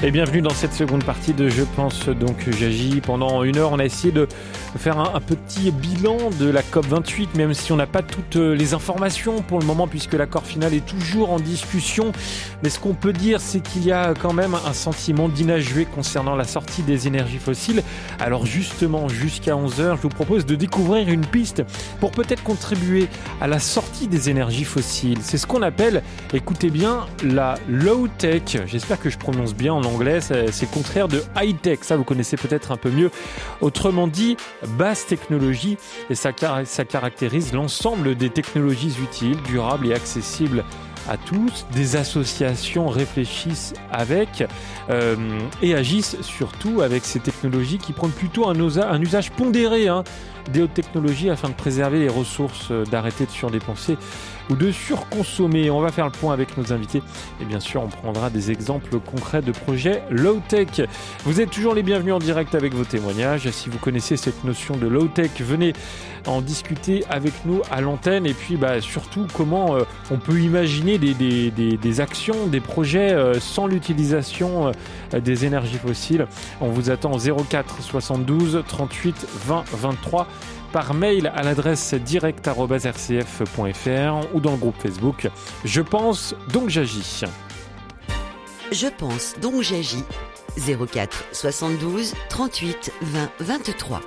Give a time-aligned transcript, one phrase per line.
[0.00, 3.00] Et bienvenue dans cette seconde partie de Je pense donc j'agis.
[3.00, 4.28] Pendant une heure, on a essayé de
[4.76, 8.74] faire un, petit bilan de la COP 28, même si on n'a pas toutes les
[8.74, 12.12] informations pour le moment, puisque l'accord final est toujours en discussion.
[12.62, 16.36] Mais ce qu'on peut dire, c'est qu'il y a quand même un sentiment d'inajoué concernant
[16.36, 17.82] la sortie des énergies fossiles.
[18.20, 21.64] Alors justement, jusqu'à 11h, je vous propose de découvrir une piste
[21.98, 23.08] pour peut-être contribuer
[23.40, 25.18] à la sortie des énergies fossiles.
[25.22, 28.58] C'est ce qu'on appelle, écoutez bien, la low-tech.
[28.66, 32.36] J'espère que je prononce bien en anglais, c'est le contraire de high-tech, ça vous connaissez
[32.36, 33.10] peut-être un peu mieux.
[33.60, 34.36] Autrement dit,
[34.76, 35.78] basse technologie,
[36.10, 36.30] et ça,
[36.64, 40.64] ça caractérise l'ensemble des technologies utiles, durables et accessibles
[41.08, 41.66] à tous.
[41.72, 44.44] Des associations réfléchissent avec
[44.90, 45.16] euh,
[45.62, 50.04] et agissent surtout avec ces technologies qui prennent plutôt un, un usage pondéré hein,
[50.52, 53.96] des hautes technologies afin de préserver les ressources, euh, d'arrêter de surdépenser
[54.50, 55.70] ou de surconsommer.
[55.70, 57.02] On va faire le point avec nos invités
[57.40, 60.82] et bien sûr on prendra des exemples concrets de projets low-tech.
[61.24, 63.50] Vous êtes toujours les bienvenus en direct avec vos témoignages.
[63.50, 65.72] Si vous connaissez cette notion de low-tech, venez
[66.28, 70.98] en discuter avec nous à l'antenne et puis bah, surtout comment euh, on peut imaginer
[70.98, 74.72] des, actions, des projets euh, sans l'utilisation euh,
[75.20, 76.26] des énergies fossiles.
[76.60, 80.26] On vous attend au 04 72 38 20 23
[80.72, 85.28] par mail à l'adresse direct.rcf.fr ou dans le groupe Facebook
[85.64, 87.24] Je pense donc j'agis.
[88.70, 90.04] Je pense donc j'agis
[90.58, 94.02] 04 72 38 20 23.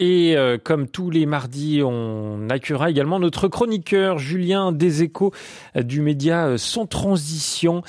[0.00, 5.32] Et euh, comme tous les mardis, on accueillera également notre chroniqueur Julien Deséchos
[5.76, 7.82] euh, du média euh, Sans Transition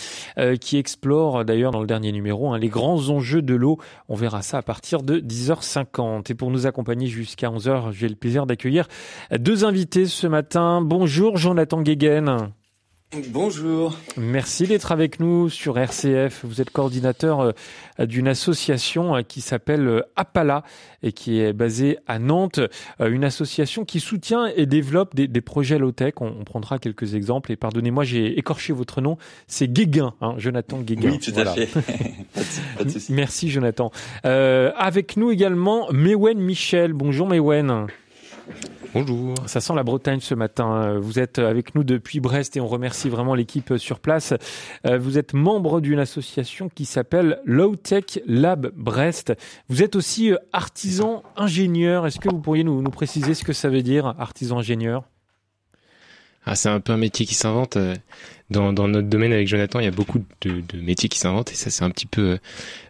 [0.61, 3.77] qui explore d'ailleurs dans le dernier numéro hein, les grands enjeux de l'eau.
[4.07, 6.31] On verra ça à partir de 10h50.
[6.31, 8.87] Et pour nous accompagner jusqu'à 11h, j'ai le plaisir d'accueillir
[9.37, 10.81] deux invités ce matin.
[10.81, 12.51] Bonjour Jonathan Guéguen.
[13.29, 13.97] Bonjour.
[14.17, 16.45] Merci d'être avec nous sur RCF.
[16.45, 17.55] Vous êtes coordinateur
[17.97, 20.63] d'une association qui s'appelle Appala
[21.01, 22.59] et qui est basée à Nantes.
[22.99, 26.13] Une association qui soutient et développe des, des projets low-tech.
[26.21, 27.51] On, on, prendra quelques exemples.
[27.51, 29.17] Et pardonnez-moi, j'ai écorché votre nom.
[29.47, 31.09] C'est Guéguin, hein, Jonathan Guéguin.
[31.09, 31.53] Oui, tout voilà.
[31.53, 31.65] à fait.
[32.77, 33.11] pas de souci.
[33.11, 33.89] Merci Jonathan.
[34.25, 36.93] Euh, avec nous également Mewen Michel.
[36.93, 37.87] Bonjour Mewen.
[38.93, 39.35] Bonjour.
[39.45, 40.97] Ça sent la Bretagne ce matin.
[40.99, 44.33] Vous êtes avec nous depuis Brest et on remercie vraiment l'équipe sur place.
[44.83, 49.33] Vous êtes membre d'une association qui s'appelle Low Tech Lab Brest.
[49.67, 52.07] Vous êtes aussi artisan ingénieur.
[52.07, 55.03] Est-ce que vous pourriez nous, nous, préciser ce que ça veut dire, artisan ingénieur?
[56.45, 57.77] Ah, C'est un peu un métier qui s'invente.
[58.49, 61.51] Dans, dans, notre domaine avec Jonathan, il y a beaucoup de, de métiers qui s'inventent
[61.51, 62.39] et ça c'est un petit peu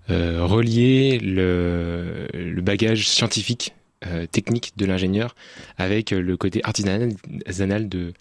[0.10, 3.74] euh, relié le, le bagage scientifique
[4.08, 5.36] euh, technique de l'ingénieur
[5.78, 8.14] avec le côté artisanal de,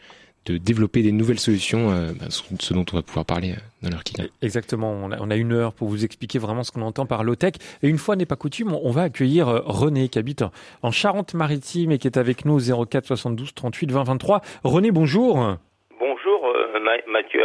[0.47, 4.15] de développer des nouvelles solutions, euh, ce dont on va pouvoir parler dans l'heure qui
[4.15, 4.27] vient.
[4.43, 7.23] Exactement, on a, on a, une heure pour vous expliquer vraiment ce qu'on entend par
[7.23, 7.55] low-tech.
[7.83, 10.45] Et une fois n'est pas coutume, on va accueillir René qui habite
[10.83, 14.41] en Charente-Maritime et qui est avec nous au 04 72 38 20 23.
[14.65, 15.59] René, bonjour.
[15.99, 17.45] Bonjour euh, Mathieu.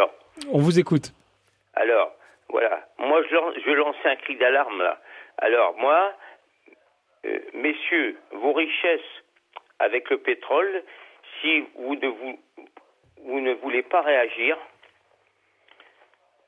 [0.52, 1.14] On vous écoute.
[1.74, 2.12] Alors,
[2.50, 5.00] voilà, moi je, lançais un cri d'alarme là.
[5.40, 6.14] Alors moi,
[7.26, 9.02] euh, messieurs, vos richesses
[9.80, 10.84] avec le pétrole,
[11.42, 14.58] si vous ne, voulez pas réagir,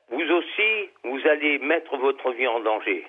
[0.08, 3.06] vous aussi, vous allez mettre votre vie en danger.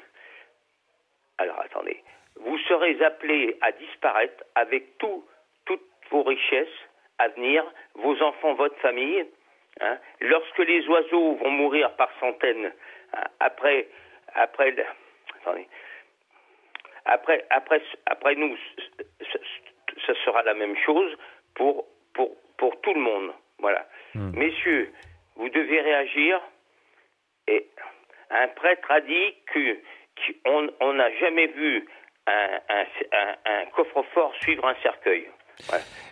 [1.38, 2.04] Alors attendez,
[2.38, 5.24] vous serez appelés à disparaître avec tout,
[5.66, 6.68] toutes vos richesses
[7.20, 7.64] à venir,
[7.96, 9.26] vos enfants, votre famille.
[9.80, 12.74] Hein, lorsque les oiseaux vont mourir par centaines,
[13.14, 13.88] hein, après,
[14.34, 14.74] après,
[17.08, 18.56] après, après, après nous,
[20.06, 21.16] ce sera la même chose
[21.56, 23.34] pour, pour, pour tout le monde.
[23.60, 23.88] Voilà.
[24.14, 24.38] Mmh.
[24.38, 24.94] Messieurs,
[25.36, 26.42] vous devez réagir.
[27.48, 27.68] Et
[28.30, 29.36] un prêtre a dit
[30.44, 31.88] qu'on n'a jamais vu
[32.28, 35.28] un, un, un, un coffre-fort suivre un cercueil.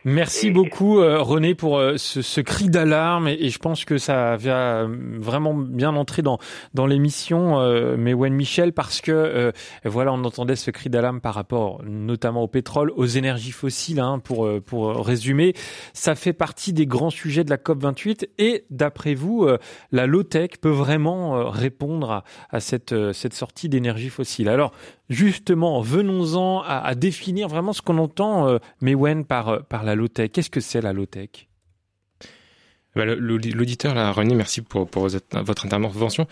[0.07, 0.51] Merci et...
[0.51, 3.27] beaucoup euh, René pour euh, ce, ce, cri d'alarme.
[3.27, 6.37] Et, et, je pense que ça va vraiment bien entrer dans
[6.75, 9.51] dans l'émission euh, Mewen Michel parce que euh,
[9.83, 14.19] voilà on entendait ce cri d'alarme par rapport notamment au pétrole, aux énergies fossiles hein,
[14.19, 15.53] pour pour résumer,
[15.93, 19.47] ça fait partie des grands sujets de la COP 28 et d'après vous
[19.91, 24.49] la low tech peut vraiment répondre à, à cette cette sortie d'énergie fossile?
[24.49, 24.71] Alors
[25.09, 30.31] justement venons-en à, à, définir vraiment ce qu'on entend Mewen par par la low-tech.
[30.31, 31.47] Qu'est-ce que c'est la low-tech?
[32.95, 36.27] Bah, L'auditeur, René, merci pour, votre intervention.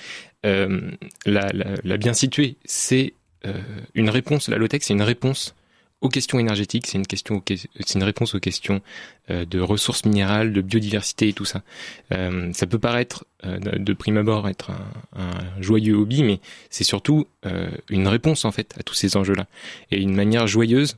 [0.46, 0.92] Euh,
[1.26, 3.14] la, bien située, c'est
[3.46, 3.62] euh,
[3.96, 4.48] une réponse.
[4.48, 5.56] La low-tech, c'est une réponse
[6.04, 8.82] aux questions énergétiques, c'est une question, c'est une réponse aux questions
[9.32, 11.62] euh, de ressources minérales, de biodiversité et tout ça.
[12.12, 16.84] Euh, ça peut paraître euh, de prime abord être un, un joyeux hobby, mais c'est
[16.84, 19.48] surtout euh, une réponse en fait à tous ces enjeux-là
[19.92, 20.98] et une manière joyeuse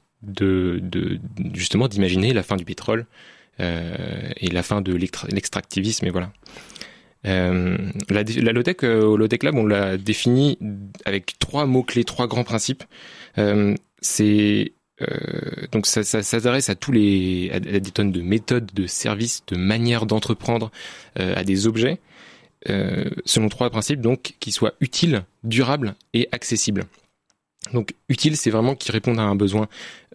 [1.54, 3.06] justement d'imaginer la fin du pétrole
[3.60, 6.32] et la fin de l'extractivisme et voilà.
[7.26, 7.78] Euh,
[8.10, 10.60] la, la au Low-Tech Lab, on l'a défini
[11.06, 12.84] avec trois mots-clés, trois grands principes.
[13.38, 18.72] Euh, c'est euh, donc ça, ça, s'adresse à tous les à, des tonnes de méthodes,
[18.74, 20.72] de services, de manières d'entreprendre,
[21.20, 22.00] euh, à des objets,
[22.70, 26.86] euh, selon trois principes donc qui soient utiles, durables et accessibles.
[27.74, 29.68] Donc utile, c'est vraiment qui répondent à un besoin,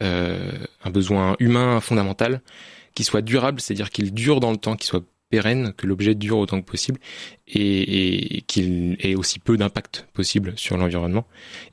[0.02, 0.50] euh,
[0.85, 2.43] un besoin humain fondamental,
[2.94, 6.38] qui soit durable, c'est-à-dire qu'il dure dans le temps, qu'il soit pérenne, que l'objet dure
[6.38, 6.99] autant que possible
[7.47, 11.25] et, et qu'il ait aussi peu d'impact possible sur l'environnement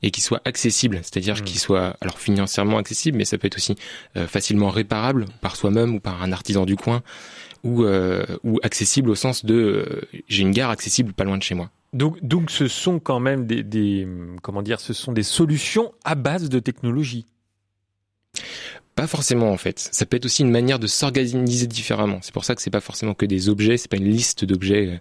[0.02, 1.42] et qu'il soit accessible, c'est-à-dire mmh.
[1.42, 3.74] qu'il soit alors financièrement accessible, mais ça peut être aussi
[4.16, 7.02] euh, facilement réparable par soi-même ou par un artisan du coin
[7.64, 11.42] ou, euh, ou accessible au sens de euh, j'ai une gare accessible pas loin de
[11.42, 11.70] chez moi.
[11.92, 14.06] Donc, donc ce sont quand même des,
[14.42, 17.26] comment dire, ce sont des solutions à base de technologie.
[18.94, 19.78] Pas forcément en fait.
[19.78, 22.18] Ça peut être aussi une manière de s'organiser différemment.
[22.20, 25.00] C'est pour ça que c'est pas forcément que des objets, c'est pas une liste d'objets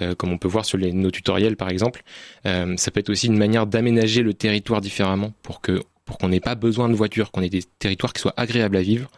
[0.00, 2.02] euh, euh, comme on peut voir sur les, nos tutoriels par exemple.
[2.44, 6.28] Euh, ça peut être aussi une manière d'aménager le territoire différemment pour que pour qu'on
[6.28, 9.10] n'ait pas besoin de voitures, qu'on ait des territoires qui soient agréables à vivre,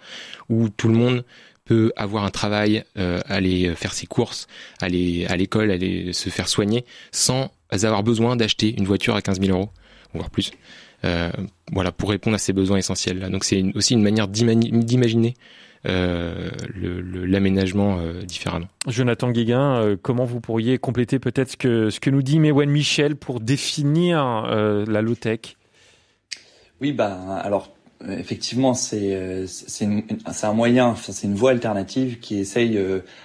[0.48, 1.24] où tout le monde
[1.70, 4.48] peut avoir un travail, euh, aller faire ses courses,
[4.80, 9.40] aller à l'école, aller se faire soigner, sans avoir besoin d'acheter une voiture à 15
[9.40, 9.70] 000 euros,
[10.12, 10.50] voire plus.
[11.04, 11.30] Euh,
[11.70, 13.20] voilà, pour répondre à ces besoins essentiels.
[13.20, 13.28] Là.
[13.28, 15.34] Donc c'est aussi une manière d'imaginer
[15.86, 18.66] euh, l'aménagement euh, différemment.
[18.88, 22.68] Jonathan Guéguin, euh, comment vous pourriez compléter peut-être ce que, ce que nous dit Mewen
[22.68, 25.56] Michel pour définir euh, la low-tech?
[26.80, 27.70] Oui, bah, alors
[28.08, 29.86] effectivement, c'est c'est
[30.46, 32.78] un moyen, c'est une voie alternative qui essaye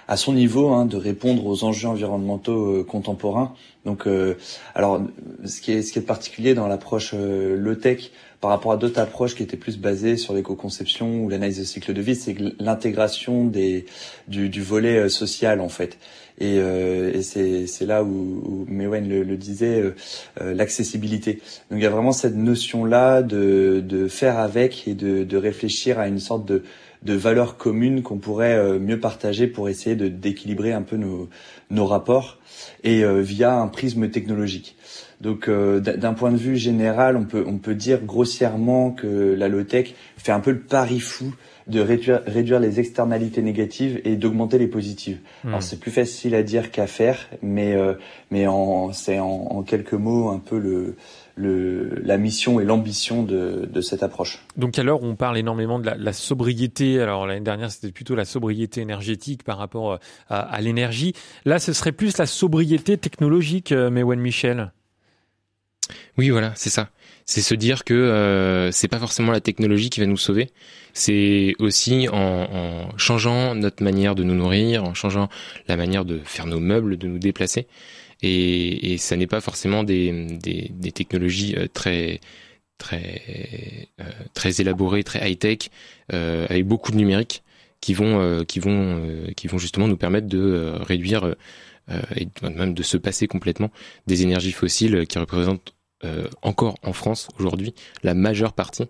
[0.08, 3.54] à son niveau hein, de répondre aux enjeux environnementaux contemporains
[3.86, 4.36] donc, euh,
[4.74, 5.02] alors,
[5.46, 8.12] ce qui est ce qui est particulier dans l'approche euh, low tech
[8.42, 11.94] par rapport à d'autres approches qui étaient plus basées sur l'éco-conception ou l'analyse de cycle
[11.94, 13.86] de vie, c'est l'intégration des
[14.28, 15.98] du, du, volet euh, social en fait.
[16.38, 21.42] Et, euh, et c'est c'est là où, où Mewen le, le disait, euh, l'accessibilité.
[21.70, 25.38] Donc il y a vraiment cette notion là de de faire avec et de de
[25.38, 26.64] réfléchir à une sorte de
[27.06, 31.30] de valeurs communes qu'on pourrait mieux partager pour essayer de d'équilibrer un peu nos
[31.70, 32.40] nos rapports
[32.84, 34.76] et euh, via un prisme technologique.
[35.22, 39.48] Donc euh, d'un point de vue général, on peut on peut dire grossièrement que la
[39.48, 41.34] low tech fait un peu le pari fou
[41.68, 45.20] de réduire, réduire les externalités négatives et d'augmenter les positives.
[45.44, 45.50] Hmm.
[45.50, 47.94] Alors c'est plus facile à dire qu'à faire, mais euh,
[48.30, 50.96] mais en c'est en, en, quelques mots un peu le
[51.36, 54.40] le, la mission et l'ambition de, de, cette approche.
[54.58, 57.92] Donc à l'heure où on parle énormément de la, la sobriété, alors l'année dernière c'était
[57.92, 59.98] plutôt la sobriété énergétique par rapport euh,
[60.30, 64.72] à, à l'énergie, là ce serait plus la sobriété technologique, euh, Mewen Michel
[66.18, 66.90] Oui voilà, c'est ça.
[67.26, 70.52] C'est se dire que euh, c'est pas forcément la technologie qui va nous sauver,
[70.94, 75.28] c'est aussi en, en changeant notre manière de nous nourrir, en changeant
[75.68, 77.68] la manière de faire nos meubles, de nous déplacer
[78.22, 80.28] et, et ça n'est pas forcément des,
[80.94, 82.20] technologies euh, très
[82.78, 84.04] très euh,
[84.34, 85.70] très élaborées, très high tech,
[86.14, 87.44] euh, avec beaucoup de numérique,
[87.82, 89.02] qui vont qui vont
[89.36, 91.36] qui vont justement nous permettre de réduire
[92.16, 93.70] et même de se passer complètement
[94.08, 95.76] des énergies fossiles qui représentent
[96.42, 98.86] encore en France aujourd'hui la majeure partie,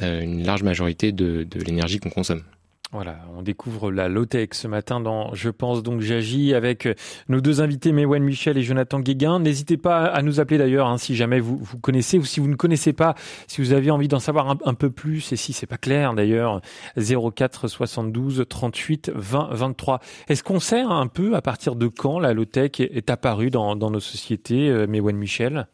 [0.00, 2.42] une large majorité de l'énergie qu'on consomme.
[2.96, 6.88] Voilà, on découvre la low-tech ce matin dans Je pense donc j'agis avec
[7.28, 9.38] nos deux invités, Mewen Michel et Jonathan Guéguin.
[9.38, 12.54] N'hésitez pas à nous appeler d'ailleurs hein, si jamais vous, connaissez ou si vous ne
[12.54, 13.14] connaissez pas,
[13.48, 16.62] si vous avez envie d'en savoir un, peu plus et si c'est pas clair d'ailleurs,
[16.96, 20.00] 04 72 38 20 23.
[20.28, 23.90] Est-ce qu'on sait un peu à partir de quand la low-tech est apparue dans, dans
[23.90, 25.68] nos sociétés, euh, Mewen Michel?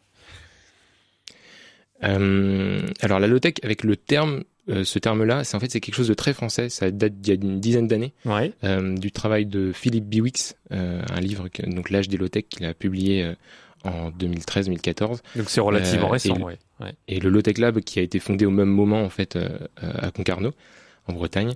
[2.03, 5.95] Euh, alors la low-tech avec le terme euh, ce terme-là, c'est en fait c'est quelque
[5.95, 6.69] chose de très français.
[6.69, 8.53] Ça date d'il y a une dizaine d'années, ouais.
[8.63, 12.65] euh, du travail de Philippe Biwix, euh, un livre que, donc l'âge des low-tech qu'il
[12.65, 13.35] a publié euh,
[13.83, 15.19] en 2013-2014.
[15.35, 16.57] Donc c'est relativement récent, et, ouais.
[16.79, 16.93] ouais.
[17.07, 19.37] Et le low-tech lab qui a été fondé au même moment en fait
[19.81, 20.51] à Concarneau,
[21.07, 21.55] en Bretagne.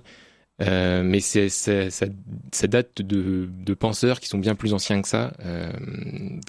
[0.60, 5.08] Euh, mais c'est, ça, ça, date de, de, penseurs qui sont bien plus anciens que
[5.08, 5.70] ça, euh,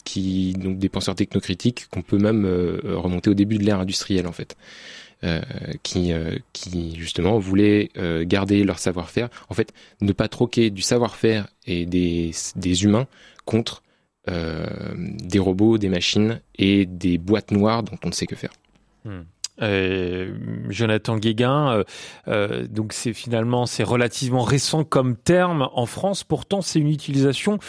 [0.04, 4.26] qui donc des penseurs technocritiques qu'on peut même euh, remonter au début de l'ère industrielle
[4.26, 4.58] en fait.
[5.84, 6.14] Qui,
[6.54, 7.90] qui justement voulaient
[8.22, 9.30] garder leur savoir-faire.
[9.50, 13.08] En fait, ne pas troquer du savoir-faire et des, des humains
[13.46, 13.84] contre
[14.28, 18.52] des robots, des machines et des boîtes noires dont on ne sait que faire.
[19.06, 19.24] Hmm.
[19.62, 20.38] Euh,
[20.70, 21.72] Jonathan Guéguin.
[21.72, 21.84] Euh,
[22.28, 26.24] euh, donc c'est finalement c'est relativement récent comme terme en France.
[26.24, 27.60] Pourtant c'est une utilisation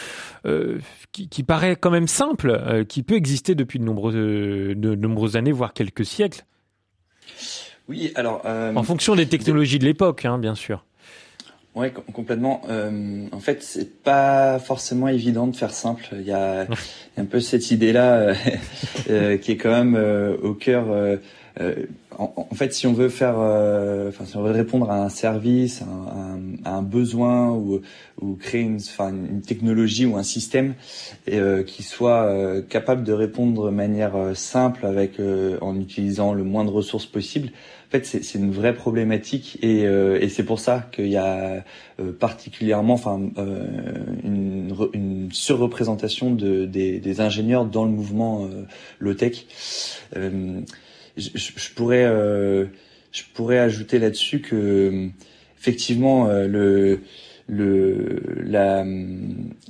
[1.11, 5.73] qui, paraît quand même simple, qui peut exister depuis de nombreuses, de nombreuses années, voire
[5.73, 6.45] quelques siècles.
[7.89, 10.83] Oui, alors en fonction des technologies de l'époque, hein, bien sûr.
[11.73, 12.61] Ouais, complètement.
[12.69, 16.05] Euh, en fait, c'est pas forcément évident de faire simple.
[16.11, 18.33] Il y a, il y a un peu cette idée-là
[19.09, 19.95] euh, qui est quand même
[20.43, 20.85] au cœur
[21.59, 21.85] euh,
[22.17, 25.09] en, en, fait, si on veut faire, euh, enfin, si on veut répondre à un
[25.09, 27.81] service, à un, à un besoin ou,
[28.21, 30.75] ou créer une, enfin, une technologie ou un système
[31.29, 35.19] euh, qui soit euh, capable de répondre de manière simple avec
[35.61, 37.49] en utilisant le moins de ressources possible,
[37.87, 41.65] en fait, c'est une vraie problématique et, et c'est pour ça qu'il y a
[42.19, 43.19] particulièrement, enfin,
[44.23, 48.47] une, une, surreprésentation de, des, des, ingénieurs dans le mouvement
[48.99, 49.45] low tech
[51.21, 52.65] je, je, pourrais euh,
[53.11, 55.09] je pourrais ajouter là-dessus que
[55.59, 57.01] effectivement euh, le
[57.47, 58.83] le la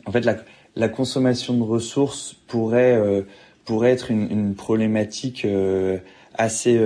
[0.06, 0.38] en fait la
[0.76, 3.24] la consommation de ressources pourrait euh,
[3.66, 5.46] pourrait être une, une problématique
[6.34, 6.80] assez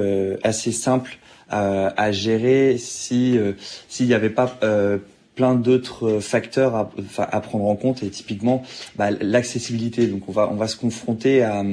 [0.43, 1.17] assez simple
[1.49, 3.37] à, à gérer si
[3.87, 4.59] s'il n'y avait pas
[5.35, 8.63] plein d'autres facteurs à, à, prendre en compte et typiquement
[8.95, 10.07] bah, l'accessibilité.
[10.07, 11.63] Donc on va on va se confronter à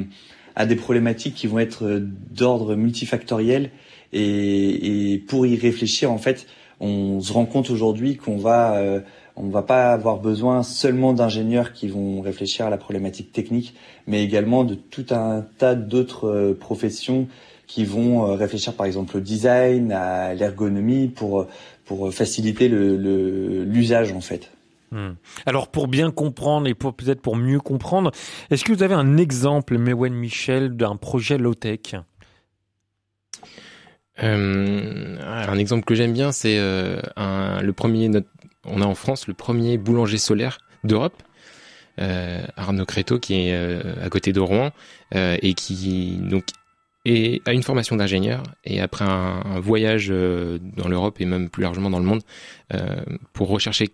[0.56, 3.70] à des problématiques qui vont être euh, d'ordre multifactoriel
[4.12, 6.46] et, et, pour y réfléchir en fait
[6.80, 9.00] on se rend compte aujourd'hui qu'on va euh,
[9.36, 13.74] on va pas avoir besoin seulement d'ingénieurs qui vont réfléchir à la problématique technique
[14.06, 17.28] mais également de tout un tas d'autres euh, professions
[17.66, 21.46] qui vont réfléchir par exemple au design à l'ergonomie pour
[21.86, 24.50] pour faciliter le l'usage en fait
[24.92, 25.14] Hmm.
[25.46, 28.12] Alors pour bien comprendre et peut-être pour mieux comprendre,
[28.50, 31.94] est-ce que vous avez un exemple, Mewen Michel, d'un projet low-tech?
[34.22, 38.10] Euh, Un exemple que j'aime bien, c'est euh, le premier.
[38.66, 41.22] on a en France le premier boulanger solaire d'Europe.
[41.98, 43.54] Euh, Arnaud Créteau qui est
[44.02, 44.72] à côté de Rouen
[45.14, 46.44] et qui donc
[47.04, 51.90] et a une formation d'ingénieur et après un voyage dans l'Europe et même plus largement
[51.90, 52.22] dans le monde
[53.32, 53.90] pour rechercher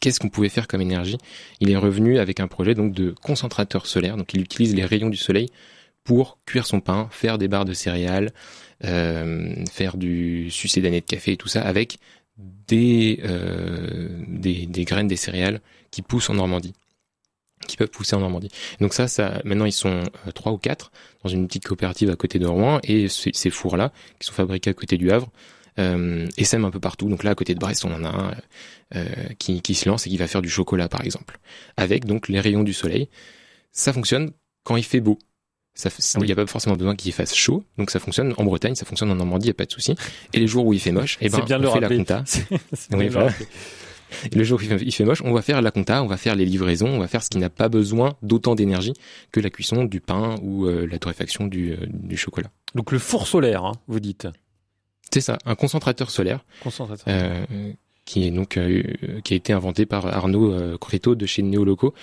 [0.00, 1.18] qu'est-ce qu'on pouvait faire comme énergie?
[1.60, 4.16] Il est revenu avec un projet donc de concentrateur solaire.
[4.16, 5.50] Donc il utilise les rayons du soleil
[6.04, 8.32] pour cuire son pain, faire des barres de céréales,
[8.84, 11.98] euh, faire du sucé d'année de café et tout ça avec
[12.68, 15.60] des, euh, des, des graines des céréales
[15.90, 16.74] qui poussent en Normandie
[17.66, 18.50] qui peuvent pousser en Normandie.
[18.80, 22.16] Donc ça, ça, maintenant ils sont euh, trois ou quatre dans une petite coopérative à
[22.16, 25.30] côté de Rouen et ces fours-là qui sont fabriqués à côté du Havre
[25.78, 27.08] euh, et sème un peu partout.
[27.08, 28.34] Donc là, à côté de Brest, on en a un
[28.96, 29.04] euh,
[29.38, 31.38] qui, qui se lance et qui va faire du chocolat, par exemple,
[31.76, 33.08] avec donc les rayons du soleil.
[33.72, 35.18] Ça fonctionne quand il fait beau.
[35.76, 38.76] Ça, il n'y a pas forcément besoin qu'il fasse chaud, donc ça fonctionne en Bretagne,
[38.76, 39.96] ça fonctionne en Normandie, il n'y a pas de souci.
[40.32, 42.22] Et les jours où il fait moche, eh ben, bien on fait la compta.
[44.30, 46.36] Et le jour où il fait moche, on va faire la compta, on va faire
[46.36, 48.92] les livraisons, on va faire ce qui n'a pas besoin d'autant d'énergie
[49.32, 52.50] que la cuisson du pain ou euh, la torréfaction du, euh, du chocolat.
[52.76, 54.28] Donc le four solaire, hein, vous dites
[55.14, 56.44] c'est ça, un concentrateur solaire.
[56.60, 57.04] Concentrateur.
[57.08, 57.44] Euh,
[58.04, 58.82] qui est donc euh,
[59.22, 61.94] qui a été inventé par Arnaud euh, Creto de chez Néoloco,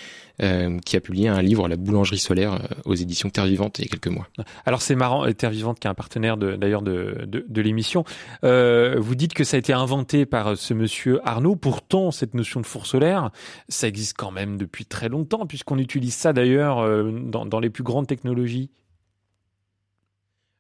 [0.41, 3.83] euh, qui a publié un livre La boulangerie solaire euh, aux éditions Terre Vivante il
[3.83, 4.27] y a quelques mois.
[4.65, 8.03] Alors c'est marrant, Terre Vivante qui est un partenaire d'ailleurs de, de, de, l'émission.
[8.41, 11.55] vous dites que ça a été inventé par ce monsieur Arnaud.
[11.55, 13.29] Pourtant, cette notion de four solaire,
[13.69, 17.83] ça existe quand même depuis très longtemps, puisqu'on utilise ça d'ailleurs dans, dans les plus
[17.83, 18.71] grandes technologies.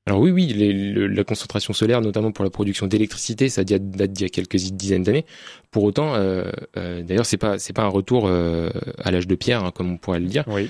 [0.07, 0.47] Alors oui, oui,
[0.95, 5.03] la concentration solaire, notamment pour la production d'électricité, ça date d'il y a quelques dizaines
[5.03, 5.25] d'années.
[5.69, 9.35] Pour autant, euh, euh, d'ailleurs, c'est pas c'est pas un retour euh, à l'âge de
[9.35, 10.43] pierre, hein, comme on pourrait le dire.
[10.47, 10.69] Oui.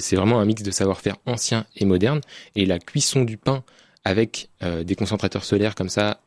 [0.00, 2.20] c'est vraiment un mix de savoir-faire ancien et moderne.
[2.56, 3.62] Et la cuisson du pain
[4.04, 6.22] avec des concentrateurs solaires comme ça,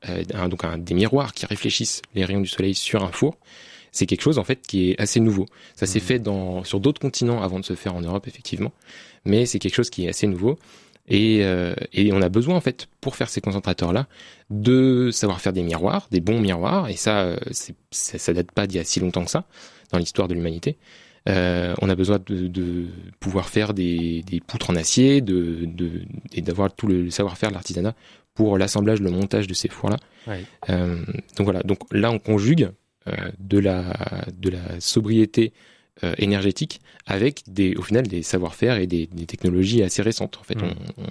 [0.50, 3.38] donc un, des miroirs qui réfléchissent les rayons du soleil sur un four,
[3.91, 5.45] c'est quelque chose en fait qui est assez nouveau.
[5.75, 6.01] Ça s'est mmh.
[6.01, 8.71] fait dans sur d'autres continents avant de se faire en Europe effectivement,
[9.25, 10.57] mais c'est quelque chose qui est assez nouveau.
[11.07, 14.07] Et, euh, et, on a besoin en fait pour faire ces concentrateurs là
[14.50, 16.89] de savoir faire des miroirs, des bons miroirs.
[16.89, 19.45] Et ça, euh, ça, ça date pas d'il y a si longtemps que ça
[19.91, 20.77] dans l'histoire de l'humanité.
[21.27, 22.85] Euh, on a besoin de, de
[23.19, 27.55] pouvoir faire des, des, poutres en acier, de, de et d'avoir tout le savoir-faire de
[27.55, 27.95] l'artisanat
[28.35, 29.97] pour l'assemblage, le montage de ces fours-là.
[30.69, 30.97] Euh,
[31.38, 31.62] donc voilà.
[31.63, 32.69] Donc là, on conjugue
[33.07, 35.53] euh, de la de la sobriété
[36.04, 40.38] euh, énergétique avec des, au final des savoir-faire et des, des, technologies assez récentes.
[40.38, 40.74] En fait, mm.
[40.98, 41.04] on,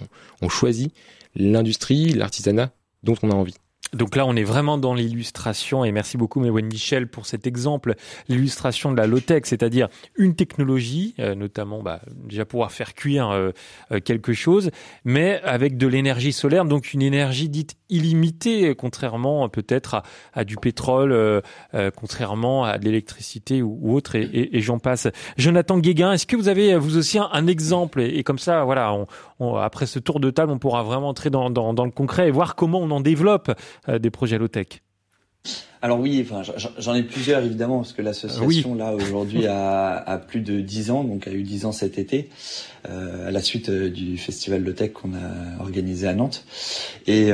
[0.42, 0.92] on, choisit
[1.34, 2.70] l'industrie, l'artisanat
[3.02, 3.54] dont on a envie.
[3.94, 7.94] Donc là, on est vraiment dans l'illustration et merci beaucoup, Mewen Michel, pour cet exemple,
[8.28, 13.52] l'illustration de la low-tech, c'est-à-dire une technologie, euh, notamment bah, déjà pouvoir faire cuire euh,
[14.04, 14.70] quelque chose,
[15.04, 21.42] mais avec de l'énergie solaire, donc une énergie dite illimitée, contrairement peut-être à, du pétrole,
[21.96, 25.08] contrairement à de l'électricité ou, autre, et, j'en passe.
[25.36, 28.00] Jonathan Guéguin, est-ce que vous avez vous aussi un, exemple?
[28.00, 28.94] Et, comme ça, voilà,
[29.60, 32.80] après ce tour de table, on pourra vraiment entrer dans, le concret et voir comment
[32.80, 33.50] on en développe
[33.88, 34.83] euh, des projets low-tech
[35.84, 36.40] alors oui, enfin,
[36.78, 41.28] j'en ai plusieurs évidemment parce que l'association là aujourd'hui a, plus de 10 ans, donc
[41.28, 42.30] a eu 10 ans cet été
[42.88, 46.46] euh, à la suite euh, du festival de tech qu'on a organisé à Nantes.
[47.06, 47.28] Et,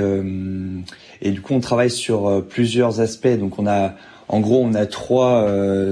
[1.23, 3.38] et du coup, on travaille sur plusieurs aspects.
[3.38, 3.95] Donc on a
[4.26, 5.49] en gros, on a trois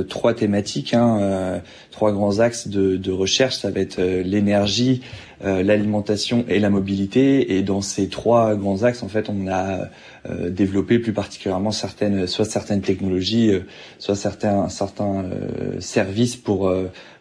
[0.08, 1.60] trois thématiques, hein,
[1.92, 3.58] trois grands axes de, de, recherche.
[3.58, 5.02] Ça va être l'énergie,
[5.40, 7.56] l'alimentation et la mobilité.
[7.56, 9.88] Et dans ces trois grands axes, en fait, on a
[10.28, 13.60] euh, développer plus particulièrement certaines, soit certaines technologies, euh,
[13.98, 16.72] soit certains certains euh, services pour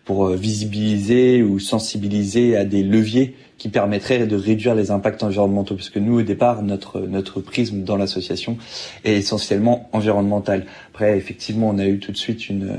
[0.03, 5.89] pour visibiliser ou sensibiliser à des leviers qui permettrait de réduire les impacts environnementaux, parce
[5.89, 8.57] que nous, au départ, notre notre prisme dans l'association
[9.03, 10.65] est essentiellement environnemental.
[10.89, 12.75] Après, effectivement, on a eu tout de suite une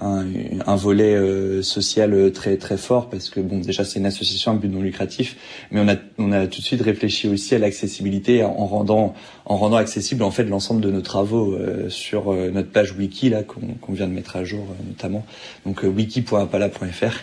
[0.00, 0.26] un,
[0.66, 4.54] un volet euh, social très très fort, parce que bon, déjà c'est une association à
[4.54, 5.36] but non lucratif,
[5.70, 9.56] mais on a on a tout de suite réfléchi aussi à l'accessibilité en rendant en
[9.56, 13.42] rendant accessible en fait l'ensemble de nos travaux euh, sur euh, notre page wiki là
[13.42, 15.24] qu'on vient de mettre à jour notamment,
[15.64, 17.20] donc wiki.apala.fr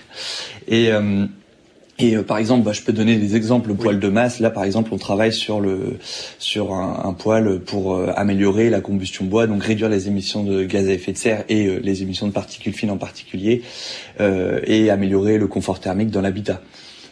[0.68, 0.92] et
[1.98, 3.70] et euh, par exemple, bah, je peux donner des exemples.
[3.70, 5.98] Le poil de masse, là par exemple, on travaille sur le
[6.40, 10.64] sur un, un poêle pour euh, améliorer la combustion bois, donc réduire les émissions de
[10.64, 13.62] gaz à effet de serre et euh, les émissions de particules fines en particulier,
[14.20, 16.62] et améliorer le confort thermique dans l'habitat.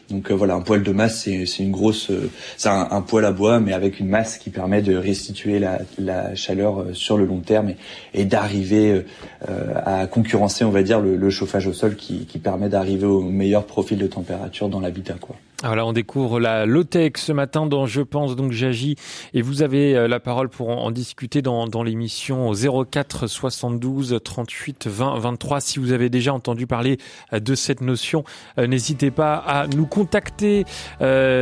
[0.09, 3.31] Donc euh, voilà, un poêle de masse, c'est une grosse, euh, c'est un, poêle à
[3.31, 7.39] bois, mais avec une masse qui permet de restituer la, chaleur euh, sur le long
[7.39, 7.73] terme
[8.13, 9.03] et, d'arriver
[9.85, 13.97] à concurrencer, on va dire, le, chauffage au sol qui, permet d'arriver au meilleur profil
[13.97, 15.15] de température dans l'habitat.
[15.65, 18.97] Alors on découvre la low-tech ce matin dans Je pense donc j'agis
[19.33, 24.87] et vous avez euh, la parole pour en, discuter dans, dans l'émission 04 72 38
[24.87, 25.61] 20 23.
[25.61, 26.97] Si vous avez déjà entendu parler
[27.31, 28.25] euh, de cette notion,
[28.57, 30.65] euh, n'hésitez pas à nous contacter.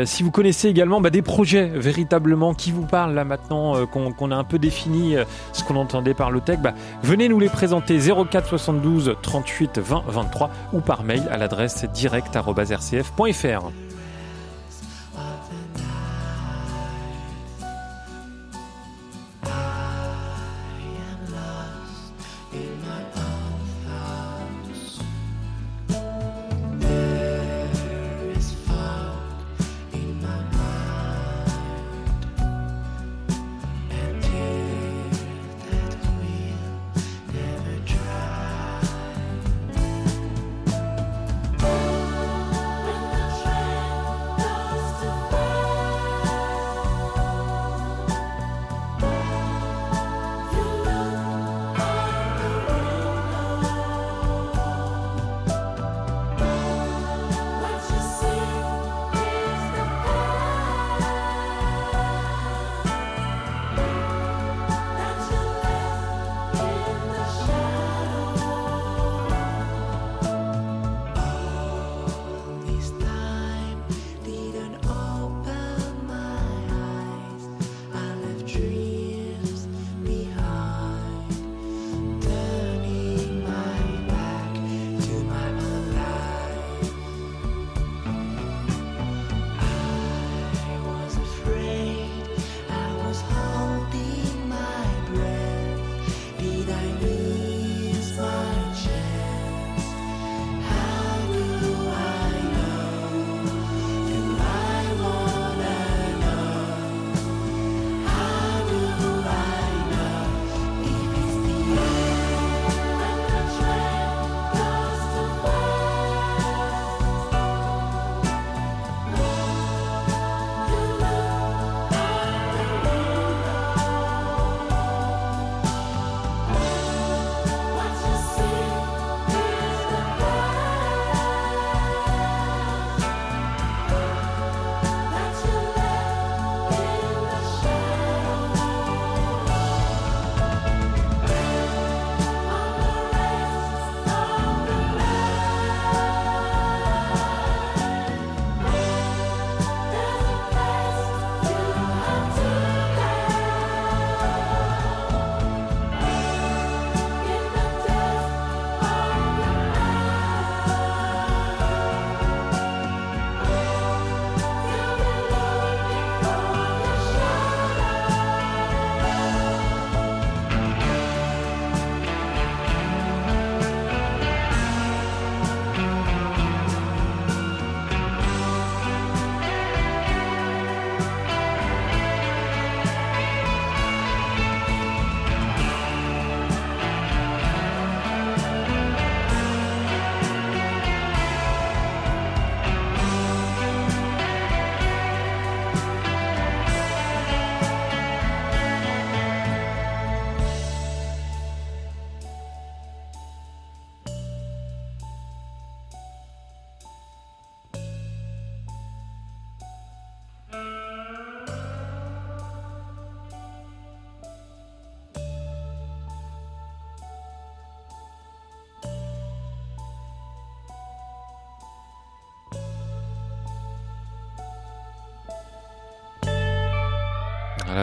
[0.06, 4.36] si vous connaissez également bah, des projets véritablement qui vous parlent là maintenant qu'on a
[4.36, 5.16] un peu défini
[5.52, 10.52] ce qu'on entendait par low-tech, bah, venez nous les présenter 04 72 38 20 23
[10.74, 13.91] ou par mail à l'adresse direct@rcf.fr.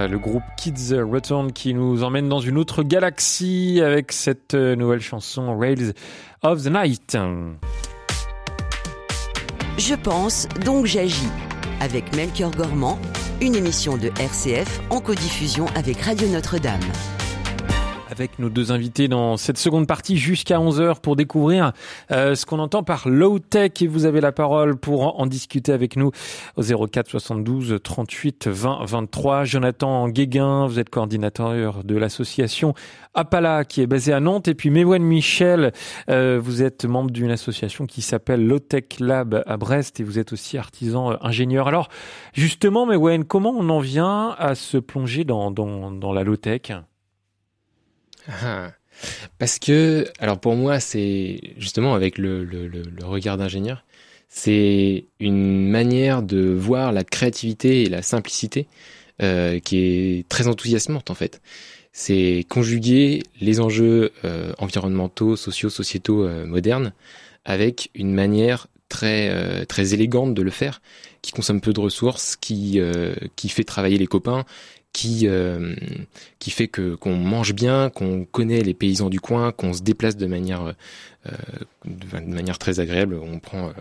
[0.07, 5.59] le groupe Kids Return qui nous emmène dans une autre galaxie avec cette nouvelle chanson
[5.59, 5.95] Rails
[6.43, 7.17] of the Night.
[9.79, 11.31] Je pense, donc j'agis.
[11.81, 12.99] Avec Melchior Gormand,
[13.41, 16.81] une émission de RCF en codiffusion avec Radio Notre-Dame
[18.19, 21.73] avec nos deux invités dans cette seconde partie jusqu'à 11h pour découvrir
[22.11, 25.71] euh, ce qu'on entend par low tech et vous avez la parole pour en, discuter
[25.71, 26.11] avec nous
[26.57, 29.45] au 04 72 38 20 23.
[29.45, 32.75] Jonathan Guéguin, vous êtes coordinateur de l'association
[33.15, 35.73] Apala qui est basée à Nantes et puis Mewen Michel,
[36.11, 40.19] euh, vous êtes membre d'une association qui s'appelle Low Tech Lab à Brest et vous
[40.19, 41.69] êtes aussi artisan euh, ingénieur.
[41.69, 41.89] Alors
[42.33, 46.73] justement Mewen, comment on en vient à se plonger dans, dans, dans la low tech
[48.29, 48.73] ah.
[49.39, 53.85] Parce que, alors pour moi, c'est justement avec le, le, le, regard d'ingénieur,
[54.29, 58.67] c'est une manière de voir la créativité et la simplicité
[59.23, 61.41] euh, qui est très enthousiasmante en fait.
[61.93, 66.93] C'est conjuguer les enjeux euh, environnementaux, sociaux, sociétaux euh, modernes
[67.45, 70.81] avec une manière très euh, très élégante de le faire,
[71.23, 74.45] qui consomme peu de ressources, qui euh, qui fait travailler les copains,
[74.93, 75.75] qui euh,
[76.39, 80.17] qui fait que qu'on mange bien, qu'on connaît les paysans du coin, qu'on se déplace
[80.17, 80.75] de manière
[81.27, 81.33] euh,
[81.85, 83.15] de, manière très agréable.
[83.15, 83.73] On prend euh,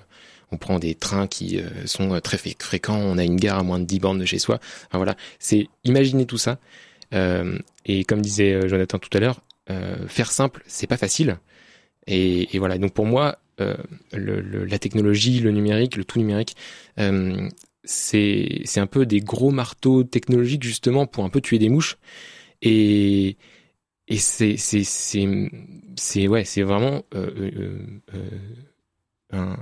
[0.51, 2.95] on prend des trains qui sont très fréquents.
[2.97, 4.59] On a une gare à moins de 10 bornes de chez soi.
[4.87, 6.57] Enfin, voilà, c'est imaginer tout ça.
[7.11, 9.41] et comme disait Jonathan tout à l'heure,
[10.07, 11.37] faire simple, c'est pas facile.
[12.07, 12.77] Et, et, voilà.
[12.77, 13.75] Donc pour moi, le,
[14.13, 16.55] le, la technologie, le numérique, le tout numérique,
[17.87, 21.97] c'est c'est un peu des gros marteaux technologiques justement pour un peu tuer des mouches
[22.61, 23.37] et
[24.07, 25.27] et c'est c'est c'est
[25.95, 27.79] c'est ouais c'est vraiment euh, euh,
[28.13, 28.29] euh,
[29.31, 29.57] un,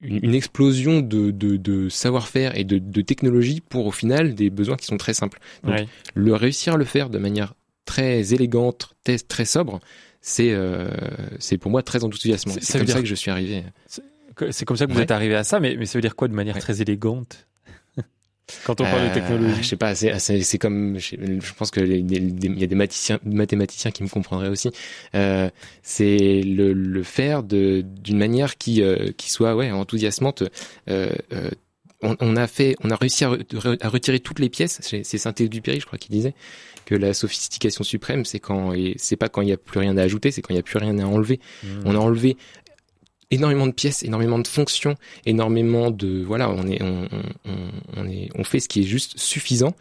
[0.00, 4.76] une, explosion de, de, de savoir-faire et de, de technologie pour au final des besoins
[4.76, 5.38] qui sont très simples.
[5.64, 7.54] Donc, le réussir à le faire de manière
[7.84, 9.80] très élégante, très, très sobre,
[10.20, 10.88] c'est euh,
[11.38, 12.54] c'est pour moi très enthousiasmant.
[12.60, 13.64] C'est comme ça que je suis arrivé.
[14.50, 16.28] C'est comme ça que vous êtes arrivé à ça, mais, mais ça veut dire quoi
[16.28, 17.46] de manière très élégante
[18.64, 19.62] quand on parle de euh, technologie?
[19.62, 24.02] Je sais pas, c'est comme, je, pense que il y a des mathématiciens, mathématiciens qui
[24.02, 24.70] me comprendraient aussi.
[25.14, 25.50] Euh,
[25.82, 30.44] c'est le, le, faire d'une manière qui euh, qui soit ouais enthousiasmante.
[32.00, 33.30] On, on, a fait, on a réussi à,
[33.80, 34.78] à retirer toutes les pièces.
[34.82, 36.32] C'est Saint-Exupéry, je crois, qui disait
[36.88, 40.02] que la sophistication suprême, c'est quand c'est pas quand il y a plus rien à
[40.02, 41.38] ajouter, c'est quand il y a plus rien à enlever.
[41.62, 41.68] Mmh.
[41.84, 42.36] On a enlevé
[43.30, 44.94] énormément de pièces, énormément de fonctions,
[45.26, 47.08] énormément de voilà, on est on,
[47.44, 47.56] on,
[47.96, 49.74] on est on fait ce qui est juste suffisant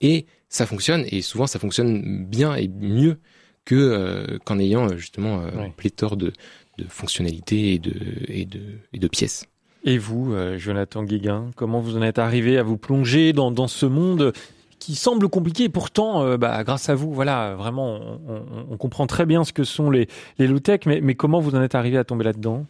[0.00, 3.18] et ça fonctionne et souvent ça fonctionne bien et mieux
[3.64, 6.32] que euh, qu'en ayant euh, justement euh, pléthore de,
[6.78, 7.94] de fonctionnalités et de
[8.28, 8.60] et de
[8.92, 9.46] et de pièces.
[9.86, 13.68] Et vous, euh, Jonathan Guéguin, comment vous en êtes arrivé à vous plonger dans dans
[13.68, 14.32] ce monde
[14.78, 15.70] qui semble compliqué.
[15.70, 19.88] Pourtant, bah, grâce à vous, voilà, vraiment, on, on, comprend très bien ce que sont
[19.88, 20.80] les, les low-tech.
[20.84, 22.66] Mais, mais comment vous en êtes arrivé à tomber là-dedans?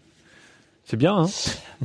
[0.85, 1.27] C'est bien, hein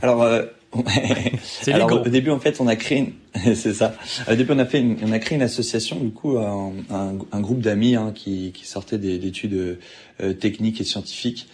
[0.01, 0.45] Alors, euh,
[1.67, 3.55] Alors au début, en fait, on a créé, une...
[3.55, 3.95] c'est ça.
[4.29, 4.97] Au début, on a fait, une...
[5.03, 8.99] on a créé une association, du coup, un, un, groupe d'amis hein, qui, qui sortaient
[8.99, 9.79] d'études
[10.21, 11.47] euh, techniques et scientifiques.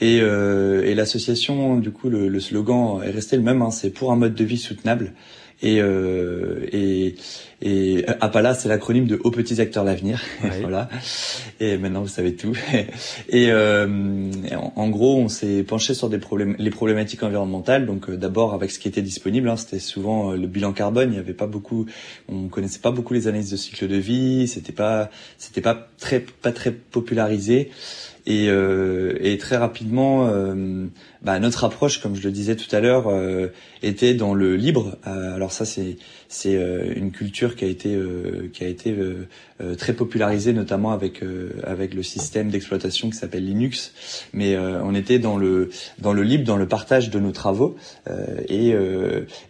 [0.00, 3.60] Et, euh, et l'association, du coup, le, le, slogan est resté le même.
[3.62, 5.14] Hein, c'est pour un mode de vie soutenable.
[5.62, 7.16] Et, euh, et,
[7.62, 10.22] et APALA, c'est l'acronyme de Aux petits acteurs d'avenir.
[10.62, 10.88] voilà.
[11.60, 12.56] Et maintenant, vous savez tout.
[13.28, 13.86] et euh,
[14.76, 17.84] en, gros, on s'est penché sur des problèmes, les problématiques environnementales.
[17.84, 19.50] Donc, euh, d'abord avec ce qui était disponible.
[19.50, 21.12] Hein, c'était souvent euh, le bilan carbone.
[21.12, 21.84] Il y avait pas beaucoup,
[22.28, 24.48] on connaissait pas beaucoup les analyses de cycle de vie.
[24.48, 27.70] C'était pas, c'était pas très, pas très popularisé.
[28.26, 30.86] Et, euh, et, très rapidement, euh,
[31.22, 33.48] bah, notre approche, comme je le disais tout à l'heure, euh,
[33.82, 34.96] était dans le libre.
[35.06, 37.98] Euh, alors ça, c'est c'est euh, une culture qui a été
[38.52, 38.96] qui a été
[39.76, 41.22] très popularisée, notamment avec
[41.64, 43.92] avec le système d'exploitation qui s'appelle Linux.
[44.32, 47.76] Mais on était dans le dans le libre, dans le partage de nos travaux,
[48.48, 48.74] et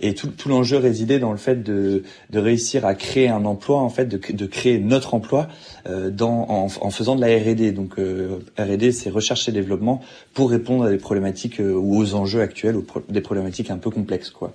[0.00, 3.78] et tout, tout l'enjeu résidait dans le fait de de réussir à créer un emploi,
[3.80, 5.48] en fait, de, de créer notre emploi
[5.88, 7.72] dans en, en faisant de la R&D.
[7.72, 7.94] Donc
[8.58, 10.02] R&D, c'est recherche et développement
[10.34, 13.90] pour répondre à des problématiques euh, ou aux enjeux actuels, ou des problématiques un peu
[13.90, 14.52] complexes, quoi.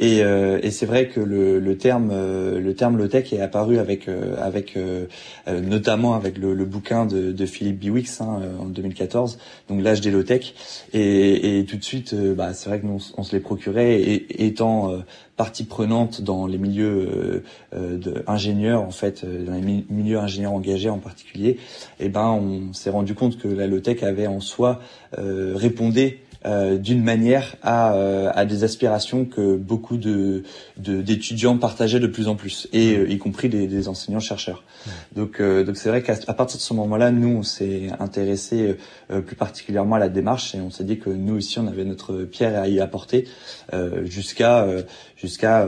[0.00, 3.40] Et, euh, et c'est vrai que le, le terme, euh, le terme low tech est
[3.40, 4.08] apparu avec,
[4.40, 4.76] avec
[5.46, 10.10] notamment avec le, le bouquin de, de, Philippe Biwix hein, en 2014, donc l'âge des
[10.10, 10.54] low tech.
[10.92, 14.46] Et, et tout de suite, bah, c'est vrai que nous on, se les procurait, et,
[14.46, 15.02] étant
[15.38, 20.90] partie prenante dans les milieux euh, de, ingénieurs en fait, dans les milieux ingénieurs engagés
[20.90, 21.56] en particulier,
[22.00, 24.80] eh ben on s'est rendu compte que la low tech avait en soi
[25.16, 30.44] euh, répondait euh, d'une manière à, euh, à des aspirations que beaucoup de
[30.76, 34.62] d'étudiants partageaient de plus en plus, et euh, y compris des, des enseignants chercheurs.
[35.16, 38.76] Donc donc c'est vrai qu'à partir de ce moment-là, nous on s'est intéressé
[39.26, 42.22] plus particulièrement à la démarche et on s'est dit que nous aussi on avait notre
[42.22, 43.26] pierre à y apporter
[44.04, 44.64] jusqu'à
[45.18, 45.66] jusqu'à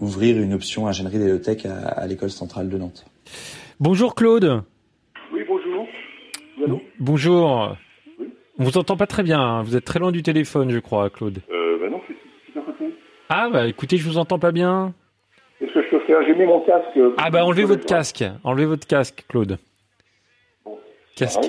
[0.00, 3.04] ouvrir une option ingénierie d'élothèque à, à l'école centrale de Nantes.
[3.78, 4.62] Bonjour Claude.
[5.32, 5.86] Oui bonjour.
[6.98, 7.76] Bonjour.
[8.58, 9.40] On vous entend pas très bien.
[9.40, 9.62] Hein.
[9.62, 11.38] Vous êtes très loin du téléphone, je crois, Claude.
[11.50, 12.60] Euh, bah non, c'est pas
[13.30, 14.92] Ah bah écoutez, je vous entends pas bien.
[15.58, 16.96] Qu'est-ce que je peux faire J'ai mis mon casque.
[16.96, 18.22] Euh, ah bah enlevez votre casque.
[18.44, 19.58] Enlevez votre casque, Claude.
[21.16, 21.40] Casque.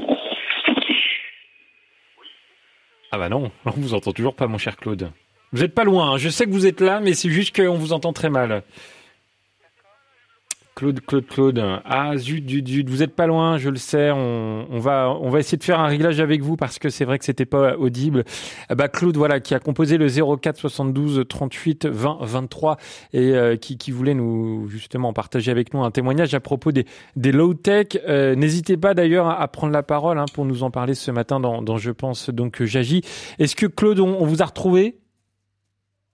[3.12, 5.12] Ah bah non, on vous entend toujours pas, mon cher Claude.
[5.54, 6.14] Vous êtes pas loin.
[6.14, 6.18] Hein.
[6.18, 8.64] Je sais que vous êtes là, mais c'est juste qu'on vous entend très mal.
[10.74, 11.64] Claude, Claude, Claude.
[11.84, 12.90] Ah, zut, zut, zut.
[12.90, 14.10] Vous êtes pas loin, je le sais.
[14.10, 17.20] On, va, on va essayer de faire un réglage avec vous parce que c'est vrai
[17.20, 18.24] que c'était pas audible.
[18.70, 22.78] Ah bah, Claude, voilà, qui a composé le 04 72 38 20 23
[23.12, 26.86] et euh, qui, qui voulait nous, justement, partager avec nous un témoignage à propos des,
[27.18, 28.00] low-tech.
[28.08, 31.42] Euh, n'hésitez pas d'ailleurs à, prendre la parole hein, pour nous en parler ce matin
[31.42, 33.02] dans, Je pense donc j'agis.
[33.38, 35.01] Est-ce que Claude, on vous a retrouvé?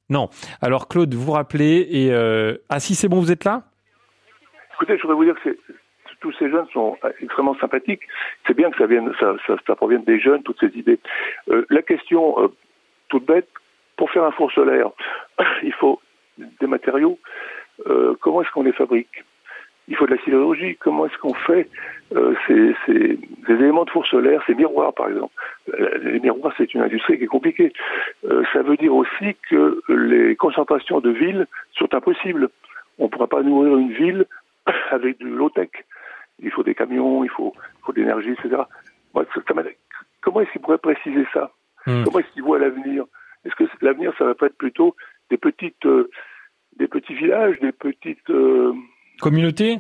[0.10, 0.30] Non.
[0.62, 2.58] Alors Claude, vous rappelez et euh...
[2.70, 3.64] ah si c'est bon, vous êtes là?
[4.76, 5.58] Écoutez, je voudrais vous dire que
[6.20, 8.04] tous ces jeunes sont extrêmement sympathiques.
[8.46, 11.00] C'est bien que ça, vienne, ça, provienne des jeunes, toutes ces idées.
[11.50, 12.48] Euh, la question euh,
[13.10, 13.50] toute bête,
[13.98, 14.90] pour faire un four solaire,
[15.64, 16.00] il faut
[16.38, 17.20] des matériaux.
[17.88, 19.24] Euh, comment est-ce qu'on les fabrique?
[19.88, 20.76] Il faut de la sidérurgie.
[20.78, 21.70] Comment est-ce qu'on fait
[22.12, 25.34] ces, ces, éléments de four solaire, ces miroirs par exemple?
[26.02, 27.72] Les miroirs, c'est une industrie qui est compliquée.
[28.54, 32.50] ça veut dire aussi que les concentrations de villes sont impossibles.
[33.00, 34.26] On ne pourra pas nourrir une ville
[34.92, 35.70] avec du low-tech.
[36.40, 38.64] Il faut des camions, il faut, faut de l'énergie, etc.
[40.22, 41.52] comment est-ce qu'il pourrait préciser ça?
[41.86, 42.04] Hmm.
[42.04, 43.06] Comment est-ce qu'il voit l'avenir?
[43.46, 44.96] Est-ce que l'avenir, ça va pas être plutôt
[45.30, 46.10] des petites, euh,
[46.78, 48.30] des petits villages, des petites
[49.22, 49.80] communautés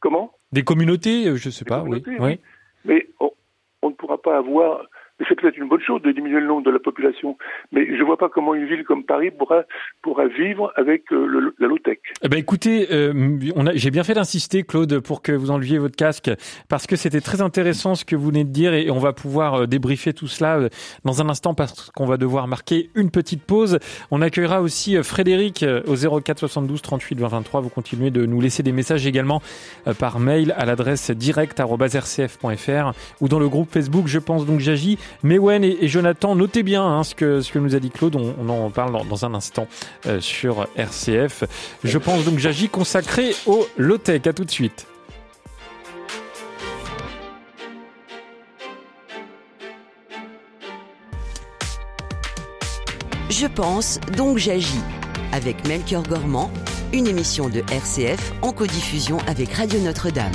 [0.00, 0.32] Comment?
[0.50, 1.82] Des communautés, euh, je sais pas.
[1.82, 2.02] Oui.
[2.18, 2.40] oui.
[2.84, 4.84] Mais on, ne pourra pas avoir
[5.28, 7.36] c'est peut-être une bonne chose de diminuer le nombre de la population,
[7.70, 9.62] mais je ne vois pas comment une ville comme Paris pourra,
[10.02, 11.98] pourra vivre avec euh, la low-tech.
[12.22, 13.38] Eh ben écoutez, euh,
[13.74, 16.30] j'ai bien fait d'insister, Claude, pour que vous enleviez votre casque,
[16.68, 19.54] parce que c'était très intéressant ce que vous venez de dire, et on va pouvoir
[19.62, 20.68] euh, débriefer tout cela
[21.04, 23.78] dans un instant, parce qu'on va devoir marquer une petite pause.
[24.10, 27.60] On accueillera aussi Frédéric au 04 72 38 20 23.
[27.60, 29.40] Vous continuez de nous laisser des messages également
[29.98, 34.98] par mail à l'adresse direct.rcf.fr ou dans le groupe Facebook Je pense donc j'agis.
[35.22, 38.70] Mewen et, et, Jonathan, notez bien hein, ce, que, nous a dit Claude, on, en
[38.70, 39.66] parle dans, un instant
[40.06, 41.44] euh, sur RCF.
[41.84, 44.22] Je pense donc j'agis consacré au low-tech.
[44.26, 44.86] À tout de suite.
[53.30, 54.82] Je pense, donc j'agis.
[55.32, 56.50] Avec Melchior Gormand,
[56.92, 60.32] une émission de RCF en codiffusion avec Radio Notre-Dame.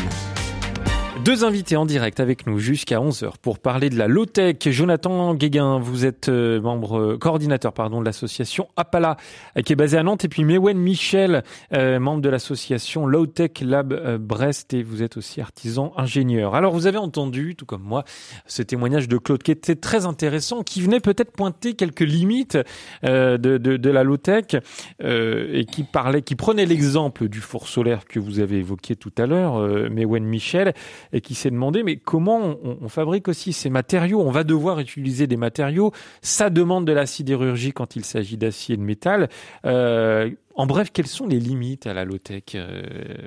[1.28, 4.60] Deux invités en direct avec nous jusqu'à 11h pour parler de la low-tech.
[4.70, 9.18] Jonathan Guéguin, vous êtes euh, membre, euh, coordinateur pardon, de l'association Apala
[9.58, 10.24] euh, qui est basée à Nantes.
[10.24, 15.92] Et puis Mewen Michel, membre de l'association Low-Tech Lab Brest et vous êtes aussi artisan
[15.98, 16.56] ingénieur.
[16.56, 18.06] Alors vous avez entendu, tout comme moi,
[18.46, 22.58] ce témoignage de Claude qui était très intéressant, qui venait peut-être pointer quelques limites
[23.04, 24.56] de, de, la low-tech
[25.04, 29.26] et qui parlait, qui prenait l'exemple du four solaire que vous avez évoqué tout à
[29.26, 29.60] l'heure,
[29.90, 30.74] Mewen Michel
[31.20, 34.22] qui s'est demandé mais comment on, fabrique aussi ces matériaux?
[34.22, 35.92] On va devoir utiliser des matériaux.
[36.22, 39.30] Ça demande de la sidérurgie quand il s'agit d'acier et de métal.
[39.66, 42.82] Euh, en bref, quelles sont les limites à la low-tech, euh,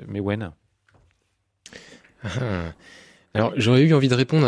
[0.07, 0.51] Mewen?
[2.23, 2.73] Ah,
[3.33, 4.45] alors, j'aurais eu envie de répondre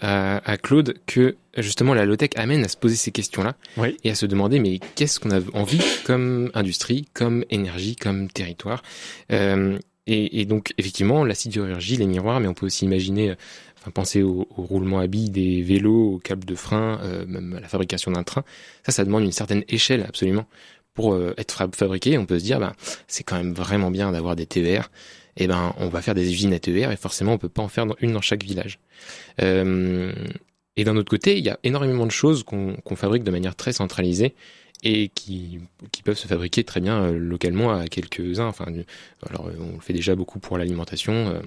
[0.00, 3.56] à, Claude que justement la low-tech amène à se poser ces questions-là
[4.04, 8.82] et à se demander mais qu'est-ce qu'on a envie comme industrie, comme énergie, comme territoire?
[9.32, 13.34] Euh, et, donc, effectivement, la sidérurgie, les miroirs, mais on peut aussi imaginer, euh,
[13.78, 17.60] enfin, penser au, roulement à billes des vélos, aux câbles de frein, euh, même à
[17.60, 18.42] la fabrication d'un train.
[18.84, 20.46] Ça, ça demande une certaine échelle, absolument.
[20.92, 22.72] Pour euh, être fabriqué, on peut se dire, bah,
[23.06, 24.90] c'est quand même vraiment bien d'avoir des TER.
[25.36, 27.62] Et eh ben, on va faire des usines à TER et forcément, on peut pas
[27.62, 28.78] en faire une dans chaque village.
[29.38, 33.72] et d'un autre côté, il y a énormément de choses qu'on fabrique de manière très
[33.72, 34.34] centralisée
[34.82, 35.60] et qui,
[35.92, 38.46] qui peuvent se fabriquer très bien euh, localement à quelques-uns.
[38.46, 38.66] Enfin,
[39.28, 41.12] alors on le fait déjà beaucoup pour l'alimentation.
[41.28, 41.40] Euh,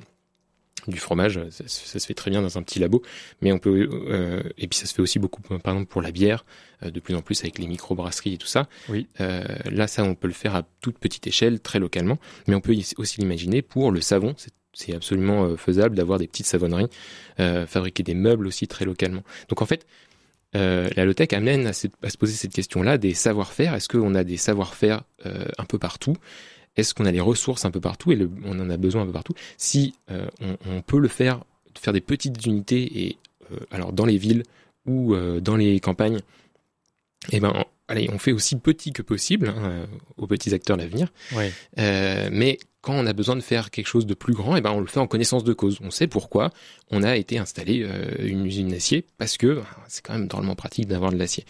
[0.87, 3.01] du fromage, ça, se fait très bien dans un petit labo,
[3.41, 6.11] mais on peut euh, et puis ça se fait aussi beaucoup, par exemple pour la
[6.11, 6.45] bière,
[6.83, 8.67] de plus en plus avec les microbrasseries et tout ça.
[8.89, 9.07] Oui.
[9.17, 12.75] là, ça, on peut le faire à toute petite échelle, très localement, mais on peut
[12.97, 14.35] aussi l'imaginer pour le savon.
[14.73, 16.89] C'est absolument faisable d'avoir des petites savonneries,
[17.37, 19.23] fabriquer des meubles aussi très localement.
[19.49, 19.87] Donc en fait,
[20.55, 21.87] la low-tech amène à, se
[22.17, 23.73] poser cette question-là des savoir-faire.
[23.73, 26.15] Est-ce qu'on a des savoir-faire un peu partout?
[26.77, 28.11] Est-ce qu'on a les ressources un peu partout?
[28.11, 29.33] Et on en a besoin un peu partout.
[29.57, 31.43] Si on, on, peut le faire,
[31.77, 33.17] faire des petites unités et
[33.71, 34.43] alors dans les villes
[34.85, 36.19] ou dans les campagnes,
[37.31, 41.11] eh ben allez, on fait aussi petit que possible hein, aux petits acteurs d'avenir.
[41.77, 44.71] Euh, mais quand on a besoin de faire quelque chose de plus grand, eh ben
[44.71, 45.79] on le fait en connaissance de cause.
[45.81, 46.51] On sait pourquoi
[46.91, 50.55] on a été installé euh, une usine d'acier parce que bah, c'est quand même drôlement
[50.55, 51.45] pratique d'avoir de l'acier.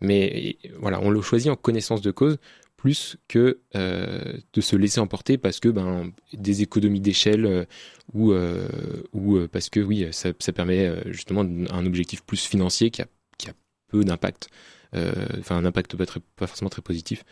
[0.00, 2.38] Mais voilà, on le choisit en connaissance de cause
[2.76, 7.64] plus que euh, de se laisser emporter parce que ben des économies d'échelle euh,
[8.12, 8.68] ou euh,
[9.12, 13.06] ou euh, parce que oui ça, ça permet justement un objectif plus financier qui a
[13.38, 13.54] qui a
[13.88, 14.75] peu d'impact euh,
[15.38, 17.24] enfin un impact pas, très, pas forcément très positif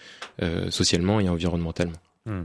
[0.42, 1.96] euh, socialement et environnementalement.
[2.26, 2.44] Hmm.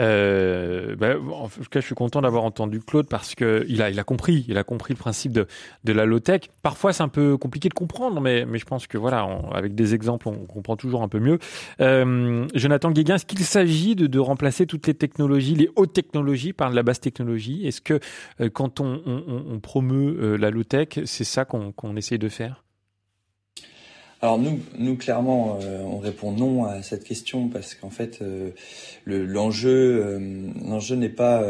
[0.00, 4.02] Euh, bah, en tout cas, je suis content d'avoir entendu Claude parce que il a,
[4.02, 5.46] compris, il a compris le principe de,
[5.84, 6.50] de la low-tech.
[6.64, 10.26] Parfois, c'est un peu compliqué de comprendre, mais, je pense que voilà, avec des exemples,
[10.26, 11.38] on comprend toujours un peu mieux.
[11.80, 16.68] Euh, Jonathan Guéguin, est-ce qu'il s'agit de, remplacer toutes les technologies, les hautes technologies par
[16.70, 17.68] de la basse technologie?
[17.68, 18.00] Est-ce que
[18.52, 22.64] quand on, promeut la low-tech, c'est ça qu'on essaye de faire?
[24.22, 28.50] Alors nous, nous clairement, euh, on répond non à cette question parce qu'en fait, euh,
[29.06, 31.42] l'enjeu, euh, l'enjeu n'est pas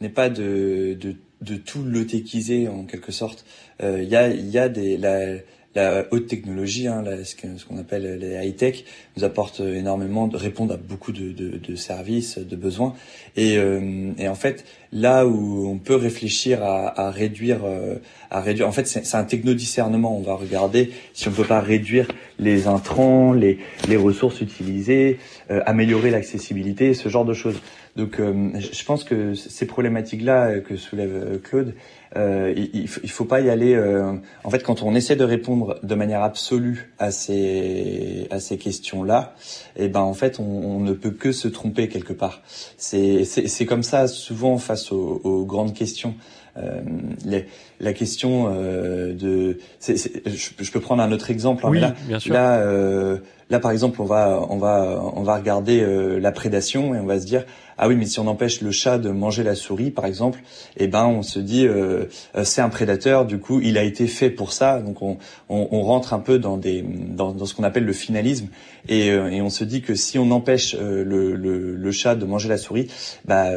[0.00, 3.44] n'est pas de, de, de tout lotéquiser en quelque sorte.
[3.82, 5.36] Il y a il y a des la,
[5.76, 8.84] la haute technologie, hein, ce qu'on appelle les high tech,
[9.16, 12.94] nous apporte énormément, de répondre à beaucoup de, de, de services, de besoins.
[13.36, 17.96] Et, euh, et, en fait, là où on peut réfléchir à, à réduire, euh,
[18.30, 20.16] à réduire, en fait, c'est un techno-discernement.
[20.16, 22.08] On va regarder si on peut pas réduire
[22.38, 23.58] les intrants, les,
[23.88, 25.18] les ressources utilisées,
[25.50, 27.60] euh, améliorer l'accessibilité, ce genre de choses.
[27.96, 31.74] Donc, je pense que ces problématiques-là que soulève Claude,
[32.16, 33.74] euh, il, il, faut pas y aller.
[33.74, 34.12] Euh,
[34.44, 39.34] en fait, quand on essaie de répondre de manière absolue à ces à ces questions-là,
[39.76, 42.42] eh ben en fait, on, on, ne peut que se tromper quelque part.
[42.78, 46.14] C'est c'est comme ça souvent face aux, aux grandes questions.
[46.58, 46.80] Euh,
[47.24, 47.46] les,
[47.80, 51.66] la question euh, de, je, peux prendre un autre exemple.
[51.66, 52.34] Hein, oui, là, bien sûr.
[52.34, 53.18] Là, euh,
[53.50, 55.84] là, par exemple, on va, on va, on va regarder
[56.18, 57.44] la prédation et on va se dire,
[57.78, 60.40] ah oui, mais si on empêche le chat de manger la souris, par exemple,
[60.78, 63.26] eh ben on se dit euh, euh, c'est un prédateur.
[63.26, 64.80] Du coup, il a été fait pour ça.
[64.80, 65.18] Donc on,
[65.50, 68.48] on, on rentre un peu dans des dans, dans ce qu'on appelle le finalisme
[68.88, 71.34] et, euh, et, on se dit que si on empêche le, le,
[71.74, 72.88] le, chat de manger la souris,
[73.24, 73.50] bah,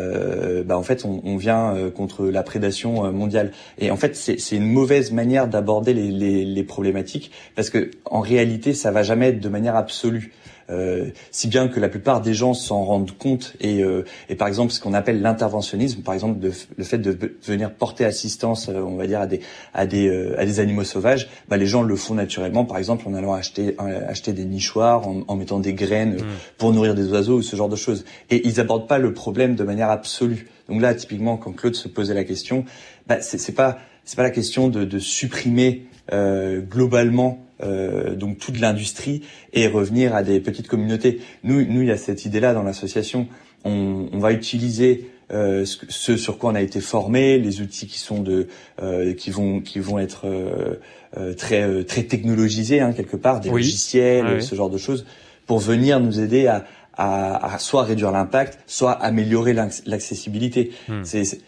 [0.65, 3.51] bah en fait on, on vient contre la prédation mondiale.
[3.77, 8.19] Et en fait c'est une mauvaise manière d'aborder les, les, les problématiques parce que en
[8.19, 10.33] réalité ça va jamais être de manière absolue.
[10.69, 14.47] Euh, si bien que la plupart des gens s'en rendent compte et, euh, et par
[14.47, 18.79] exemple ce qu'on appelle l'interventionnisme, par exemple de, le fait de venir porter assistance, euh,
[18.79, 19.39] on va dire à des
[19.73, 23.15] à des à des animaux sauvages, bah, les gens le font naturellement, par exemple en
[23.15, 23.75] allant acheter
[24.07, 26.25] acheter des nichoirs, en, en mettant des graines mmh.
[26.59, 28.05] pour nourrir des oiseaux ou ce genre de choses.
[28.29, 30.49] Et ils abordent pas le problème de manière absolue.
[30.69, 32.63] Donc là, typiquement, quand Claude se posait la question,
[33.07, 38.60] bah, c'est pas c'est pas la question de, de supprimer euh, globalement euh, donc toute
[38.60, 39.21] l'industrie
[39.53, 41.21] et revenir à des petites communautés.
[41.43, 43.27] Nous, nous, il y a cette idée-là dans l'association.
[43.65, 47.99] On, on, va utiliser euh, ce, sur quoi on a été formé, les outils qui
[47.99, 48.47] sont de,
[48.81, 50.79] euh, qui vont, qui vont être euh,
[51.19, 55.05] euh, très, très technologisés hein, quelque part, des logiciels, ce genre de choses,
[55.45, 56.65] pour venir nous aider à,
[56.97, 60.71] à, à soit réduire l'impact, soit améliorer l'accessibilité.
[60.87, 61.03] Hmm.
[61.03, 61.41] C'est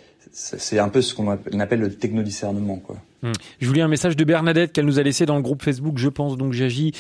[0.78, 2.98] un peu ce qu'on appelle le technodiscernement, quoi.
[3.24, 3.34] Hmm.
[3.60, 6.00] Je vous lis un message de Bernadette qu'elle nous a laissé dans le groupe Facebook
[6.00, 6.92] Je pense donc j'agis.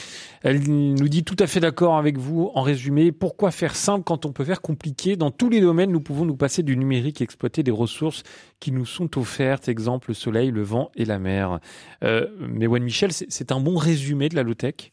[0.43, 2.51] Elle nous dit tout à fait d'accord avec vous.
[2.53, 5.15] En résumé, pourquoi faire simple quand on peut faire compliqué?
[5.15, 8.21] Dans tous les domaines, nous pouvons nous passer du numérique et exploiter des ressources
[8.59, 9.67] qui nous sont offertes.
[9.67, 11.59] Exemple, le soleil, le vent et la mer.
[12.03, 14.91] Euh, mais Juan Michel, c'est un bon résumé de la low-tech?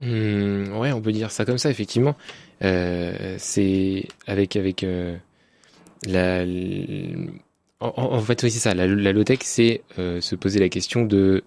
[0.00, 2.16] Mmh, Ouais, on peut dire ça comme ça, effectivement.
[2.62, 5.16] Euh, c'est avec, avec euh,
[6.04, 6.44] la
[7.80, 8.74] en, fait, oui, c'est ça.
[8.74, 11.44] La, la low-tech, c'est euh, se poser la question de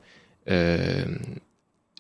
[0.50, 1.06] euh,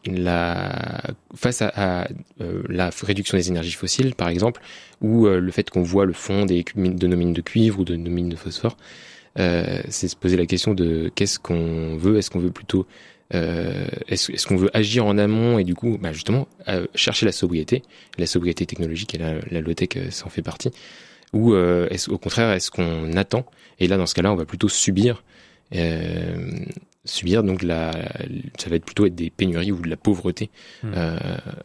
[0.06, 1.02] la
[1.36, 2.08] face à,
[2.40, 4.62] euh, la réduction des énergies fossiles, par exemple,
[5.02, 7.96] ou le fait qu'on voit le fond des de nos mines de cuivre ou de
[7.96, 8.78] nos mines de phosphore.
[9.36, 12.18] c'est se poser la question de qu'est-ce qu'on veut.
[12.18, 12.86] Est-ce qu'on veut plutôt
[13.32, 16.48] est-ce, est-ce qu'on veut agir en amont et du coup, bah justement,
[16.94, 17.82] chercher la sobriété,
[18.18, 20.72] la sobriété technologique et la, la low-tech, ça en fait partie.
[21.34, 23.46] Ou est-ce, au contraire, est-ce qu'on attend?
[23.80, 25.24] Et là, dans ce cas-là, on va plutôt subir,
[25.76, 26.66] euh,
[27.06, 27.92] subir donc la,
[28.58, 30.50] ça va être plutôt être des pénuries ou de la pauvreté
[30.84, 31.18] euh,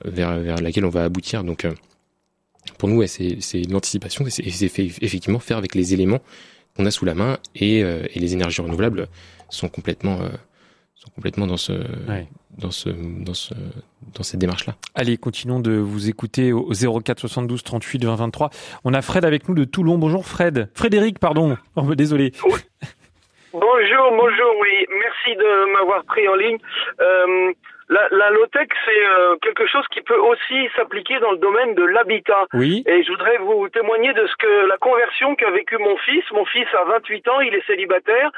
[0.05, 1.45] vers vers laquelle on va aboutir.
[1.45, 1.73] Donc euh,
[2.79, 6.21] pour nous, ouais, c'est c'est l'anticipation et c'est fait effectivement faire avec les éléments
[6.77, 9.09] qu'on a sous la main et, euh, et les énergies renouvelables
[9.49, 10.29] sont complètement euh,
[11.05, 11.73] sont complètement dans ce,
[12.59, 13.55] dans ce, dans ce,
[14.15, 14.75] dans cette démarche-là.
[14.95, 18.51] Allez, continuons de vous écouter au 04 72 38 20 23.
[18.85, 19.99] On a Fred avec nous de Toulon.
[19.99, 20.71] Bonjour Fred.
[20.75, 21.57] Frédéric, pardon.
[21.77, 22.33] Oh, désolé.
[23.53, 24.87] Bonjour, bonjour, oui.
[25.01, 26.59] Merci de m'avoir pris en ligne.
[27.01, 27.53] Euh,
[27.89, 31.85] la, la low-tech, c'est euh, quelque chose qui peut aussi s'appliquer dans le domaine de
[31.85, 32.47] l'habitat.
[32.55, 32.83] Oui.
[32.87, 36.25] Et je voudrais vous témoigner de ce que la conversion qu'a vécu mon fils.
[36.33, 38.31] Mon fils a 28 ans, il est célibataire.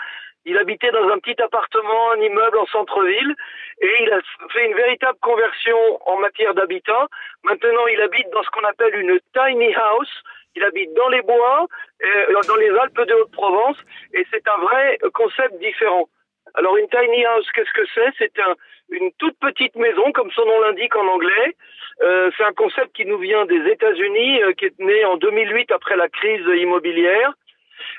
[0.47, 3.35] Il habitait dans un petit appartement, un immeuble en centre-ville,
[3.83, 4.21] et il a
[4.53, 5.77] fait une véritable conversion
[6.07, 7.09] en matière d'habitat.
[7.43, 10.23] Maintenant, il habite dans ce qu'on appelle une tiny house.
[10.55, 11.67] Il habite dans les bois,
[12.05, 13.77] euh, dans les Alpes de Haute-Provence,
[14.15, 16.09] et c'est un vrai concept différent.
[16.55, 18.13] Alors une tiny house, qu'est-ce que c'est?
[18.17, 18.55] C'est un,
[18.91, 21.57] une toute petite maison, comme son nom l'indique en anglais.
[22.03, 25.73] Euh, c'est un concept qui nous vient des États-Unis, euh, qui est né en 2008
[25.73, 27.33] après la crise immobilière.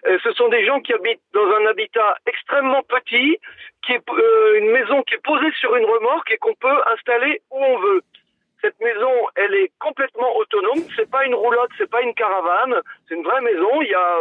[0.07, 3.38] Euh, ce sont des gens qui habitent dans un habitat extrêmement petit,
[3.86, 7.41] qui est euh, une maison qui est posée sur une remorque et qu'on peut installer
[7.51, 8.01] où on veut.
[8.61, 10.84] Cette maison, elle est complètement autonome.
[10.95, 12.82] C'est pas une roulotte, c'est pas une caravane.
[13.07, 13.82] C'est une vraie maison.
[13.82, 14.17] Il y a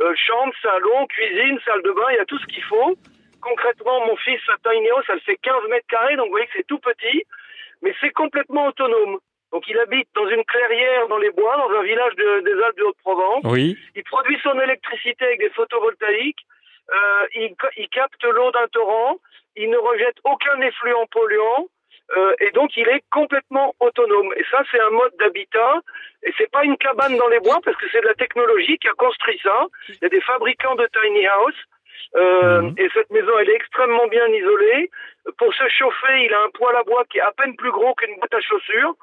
[0.00, 2.10] euh, chambre, salon, cuisine, salle de bain.
[2.10, 2.96] Il y a tout ce qu'il faut.
[3.44, 6.54] Concrètement, mon fils, sa tiny house, elle fait 15 mètres carrés, donc vous voyez que
[6.56, 7.24] c'est tout petit,
[7.82, 9.18] mais c'est complètement autonome.
[9.52, 12.76] Donc il habite dans une clairière dans les bois, dans un village de, des Alpes
[12.76, 13.42] de Haute-Provence.
[13.44, 13.78] Oui.
[13.94, 16.44] Il produit son électricité avec des photovoltaïques.
[16.92, 19.16] Euh, il, il, capte l'eau d'un torrent.
[19.56, 21.68] Il ne rejette aucun effluent polluant.
[22.16, 24.32] Euh, et donc il est complètement autonome.
[24.36, 25.80] Et ça, c'est un mode d'habitat.
[26.22, 28.88] Et c'est pas une cabane dans les bois parce que c'est de la technologie qui
[28.88, 29.66] a construit ça.
[29.88, 31.54] Il y a des fabricants de tiny house.
[32.16, 32.74] Euh, mmh.
[32.78, 34.90] Et cette maison, elle est extrêmement bien isolée.
[35.38, 37.94] Pour se chauffer, il a un poêle à bois qui est à peine plus gros
[37.94, 38.94] qu'une boîte à chaussures.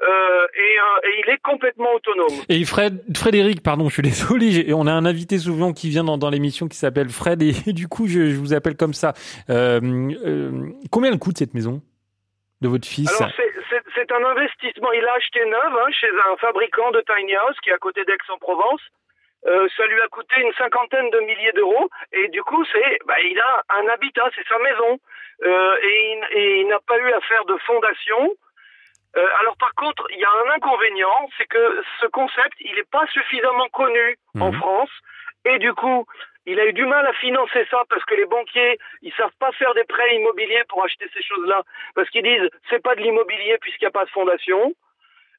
[0.00, 2.42] Euh, et, euh, et, il est complètement autonome.
[2.48, 6.18] Et Fred, Frédéric, pardon, je suis désolé, on a un invité souvent qui vient dans,
[6.18, 9.12] dans l'émission qui s'appelle Fred et, et, du coup je, je, vous appelle comme ça.
[9.50, 9.80] Euh,
[10.90, 11.82] combien coûte cette maison?
[12.60, 13.32] De votre fils Alors
[13.94, 14.92] c'est un investissement.
[14.92, 18.04] Il a acheté neuf hein, chez un fabricant de tiny house qui est à côté
[18.04, 18.80] d'Aix-en-Provence.
[19.44, 23.36] Ça lui a coûté une cinquantaine de milliers d'euros et du coup c'est bah, il
[23.40, 25.00] a un habitat, c'est sa maison
[25.44, 28.30] et il, et il n'a pas eu à faire de fondation.
[29.16, 32.90] Euh, alors par contre, il y a un inconvénient, c'est que ce concept, il n'est
[32.90, 34.42] pas suffisamment connu mmh.
[34.42, 34.90] en France,
[35.44, 36.06] et du coup,
[36.46, 39.52] il a eu du mal à financer ça parce que les banquiers, ils savent pas
[39.52, 41.62] faire des prêts immobiliers pour acheter ces choses-là,
[41.94, 44.74] parce qu'ils disent c'est pas de l'immobilier puisqu'il n'y a pas de fondation.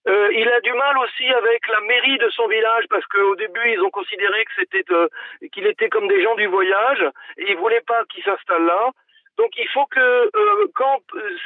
[0.05, 3.71] Euh, il a du mal aussi avec la mairie de son village parce qu'au début
[3.71, 5.07] ils ont considéré que c'était euh,
[5.53, 7.05] qu'il était comme des gens du voyage
[7.37, 8.91] et ils voulaient pas qu'il s'installe là.
[9.37, 10.99] Donc il faut que euh, quand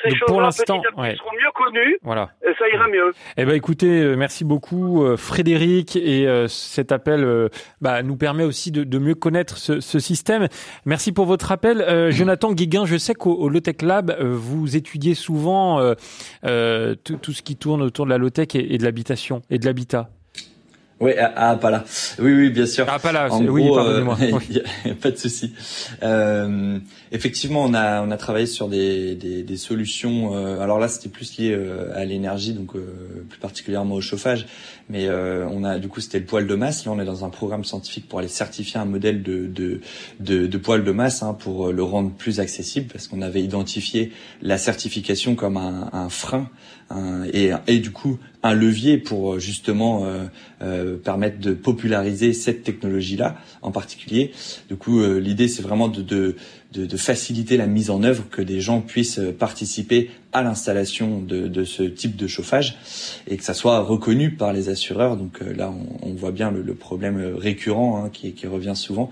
[0.04, 1.16] ces choses-là petit à petit ouais.
[1.16, 2.30] seront mieux connues, voilà.
[2.60, 3.12] ça ira mieux.
[3.38, 8.18] Eh ben écoutez, euh, merci beaucoup euh, Frédéric et euh, cet appel euh, bah, nous
[8.18, 10.48] permet aussi de, de mieux connaître ce, ce, système.
[10.86, 12.86] Merci pour votre appel, euh, Jonathan Guéguin.
[12.86, 15.80] Je sais qu'au Lotech Lab vous étudiez souvent
[16.42, 20.10] tout ce qui tourne autour de la Lotech et, et de l'habitation et de l'habitat.
[21.00, 21.84] Oui, pas là.
[22.20, 22.86] Oui, oui, bien sûr.
[22.90, 23.32] Ah, pas là.
[23.32, 24.18] En oui, gros, pardonnez-moi.
[24.88, 25.54] Euh, pas de souci.
[26.02, 26.80] Euh,
[27.12, 30.36] effectivement, on a on a travaillé sur des des, des solutions.
[30.36, 32.82] Euh, alors là, c'était plus lié euh, à l'énergie, donc euh,
[33.30, 34.48] plus particulièrement au chauffage.
[34.90, 36.86] Mais on a du coup, c'était le poêle de masse.
[36.86, 39.82] Là, on est dans un programme scientifique pour aller certifier un modèle de de
[40.20, 44.12] de, de poêle de masse hein, pour le rendre plus accessible, parce qu'on avait identifié
[44.42, 46.50] la certification comme un, un frein
[46.90, 50.26] un, et et du coup un levier pour justement euh,
[50.62, 54.32] euh, permettre de populariser cette technologie-là en particulier.
[54.70, 56.36] Du coup, euh, l'idée c'est vraiment de, de,
[56.74, 61.48] de, de, faciliter la mise en œuvre, que des gens puissent participer à l'installation de,
[61.48, 62.78] de, ce type de chauffage
[63.28, 65.16] et que ça soit reconnu par les assureurs.
[65.16, 68.76] Donc euh, là, on, on, voit bien le, le problème récurrent hein, qui, qui, revient
[68.76, 69.10] souvent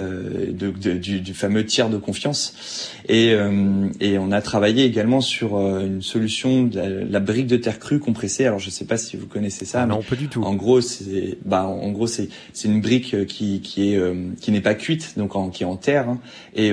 [0.00, 2.90] euh, de, du, du, fameux tiers de confiance.
[3.08, 7.46] Et, euh, et on a travaillé également sur euh, une solution de la, la, brique
[7.46, 8.46] de terre crue compressée.
[8.46, 9.82] Alors je sais pas si vous connaissez ça.
[9.82, 10.42] Ah non, pas du tout.
[10.42, 14.00] En gros, c'est bah en gros c'est c'est une brique qui qui est
[14.40, 16.18] qui n'est pas cuite, donc en, qui est en terre hein,
[16.54, 16.72] et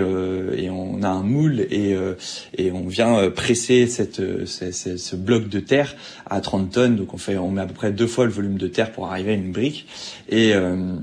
[0.57, 1.95] et on a un moule et
[2.57, 5.95] et on vient presser cette, ce, bloc de terre
[6.30, 6.95] à 30 tonnes.
[6.95, 9.07] Donc on fait, on met à peu près deux fois le volume de terre pour
[9.07, 9.88] arriver à une brique
[10.30, 10.95] et euh,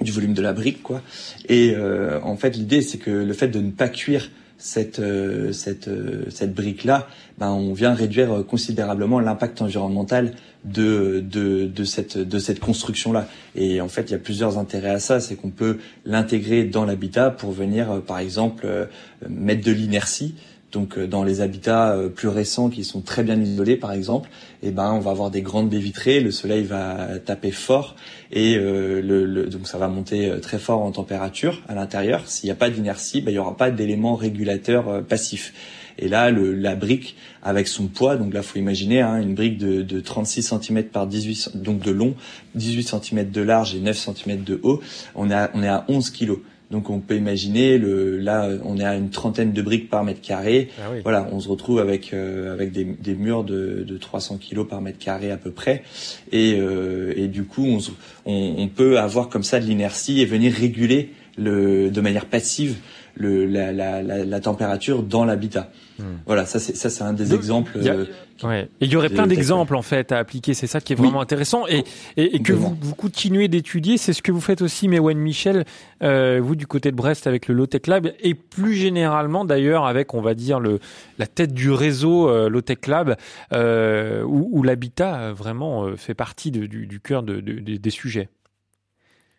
[0.00, 1.02] du volume de la brique, quoi.
[1.48, 5.52] Et euh, en fait, l'idée c'est que le fait de ne pas cuire cette euh,
[5.52, 5.88] cette
[6.30, 10.32] cette brique là, ben on vient réduire considérablement l'impact environnemental
[10.64, 13.28] de de de cette de cette construction là.
[13.54, 16.84] Et en fait, il y a plusieurs intérêts à ça, c'est qu'on peut l'intégrer dans
[16.84, 18.88] l'habitat pour venir, par exemple,
[19.28, 20.34] mettre de l'inertie
[20.72, 24.28] Donc dans les habitats plus récents qui sont très bien isolés par exemple,
[24.62, 27.96] eh ben on va avoir des grandes baies vitrées, le soleil va taper fort
[28.32, 32.28] et le, le, donc ça va monter très fort en température à l'intérieur.
[32.28, 35.54] S'il n'y a pas d'inertie, ben, il n'y aura pas d'éléments régulateurs passifs.
[35.98, 39.58] Et là, le, la brique avec son poids, donc là, faut imaginer hein, une brique
[39.58, 42.14] de, de 36 cm par 18, donc de long,
[42.54, 44.80] 18 cm de large et 9 cm de haut.
[45.14, 46.38] On est à, on est à 11 kg.
[46.70, 50.20] Donc on peut imaginer le là on est à une trentaine de briques par mètre
[50.20, 50.68] carré.
[50.78, 54.64] Ah voilà, on se retrouve avec euh, avec des, des murs de, de 300 kg
[54.64, 55.82] par mètre carré à peu près.
[56.30, 57.78] Et, euh, et du coup on,
[58.26, 62.76] on, on, peut avoir comme ça de l'inertie et venir réguler le de manière passive
[63.14, 65.70] le, la, la, la, la température dans l'habitat.
[65.98, 66.18] Hmm.
[66.26, 67.72] Voilà, ça c'est ça c'est un des exemples.
[67.76, 68.06] Euh,
[68.44, 68.68] ouais.
[68.80, 70.54] Et il y aurait plein d'exemples en fait à appliquer.
[70.54, 71.84] C'est ça qui est vraiment intéressant et,
[72.16, 73.96] et, et que vous, vous, continuez d'étudier.
[73.96, 75.64] C'est ce que vous faites aussi, Mewen Michel,
[76.02, 79.86] euh, vous du côté de Brest avec le Low Tech Lab et plus généralement d'ailleurs
[79.86, 80.78] avec on va dire le
[81.18, 83.16] la tête du réseau euh, Low Tech Lab
[83.52, 87.90] euh, où, où l'habitat euh, vraiment fait partie de, du, du cœur de, de, des
[87.90, 88.28] sujets.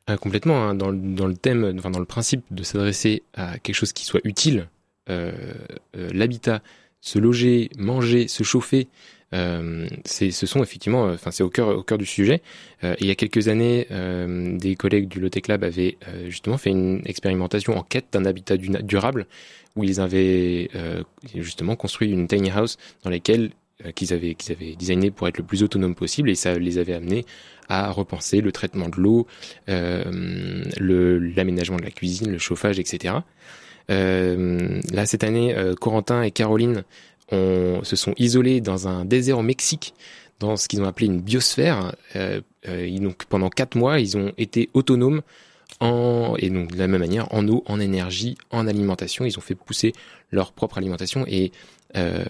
[0.10, 3.76] Euh, complètement, hein, dans, dans, le thème, enfin dans le principe de s'adresser à quelque
[3.76, 4.68] chose qui soit utile,
[5.94, 6.62] l'habitat,
[7.02, 8.88] se loger, manger, se chauffer,
[9.34, 12.42] euh, c'est, ce sont effectivement, euh, enfin c'est au cœur, au cœur du sujet.
[12.84, 15.98] il y a quelques années, des collègues du Lotec Lab avaient
[16.28, 19.28] justement fait une expérimentation en quête d'un habitat durable,
[19.76, 20.70] où ils avaient
[21.36, 23.52] justement construit une tiny house dans laquelle
[23.96, 26.94] qu'ils avaient, qu'ils avaient designé pour être le plus autonome possible, et ça les avait
[26.94, 27.26] amenés
[27.70, 29.28] à repenser le traitement de l'eau,
[29.70, 33.16] euh, l'aménagement de la cuisine, le chauffage, etc.
[33.90, 36.84] Euh, là, cette année, euh, Corentin et Caroline
[37.32, 39.94] on, se sont isolés dans un désert au Mexique,
[40.40, 41.94] dans ce qu'ils ont appelé une biosphère.
[42.16, 42.42] Euh
[43.00, 45.22] donc, pendant quatre mois, ils ont été autonomes
[45.80, 49.26] en, et donc de la même manière en eau, en énergie, en alimentation.
[49.26, 49.94] Ils ont fait pousser
[50.32, 51.52] leur propre alimentation et,
[51.96, 52.26] euh,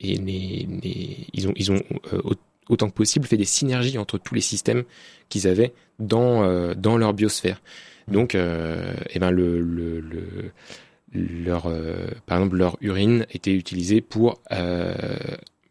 [0.00, 2.20] et les, les, ils ont, ils ont euh,
[2.68, 4.84] autant que possible fait des synergies entre tous les systèmes
[5.28, 7.60] qu'ils avaient dans euh, dans leur biosphère.
[8.10, 10.52] Donc, euh, eh ben le, le, le
[11.12, 14.94] leur euh, par exemple leur urine était utilisée pour euh,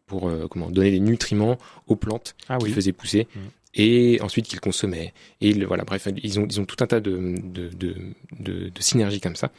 [0.08, 1.58] pour comment donner des nutriments
[1.88, 3.28] aux plantes ah, qu'ils faisaient pousser.
[3.36, 3.40] Mmh.
[3.80, 5.14] Et ensuite qu'ils consommaient.
[5.42, 7.96] Et voilà, bref, ils ont, ils ont tout un tas de, de, de,
[8.40, 9.52] de, de synergies comme ça.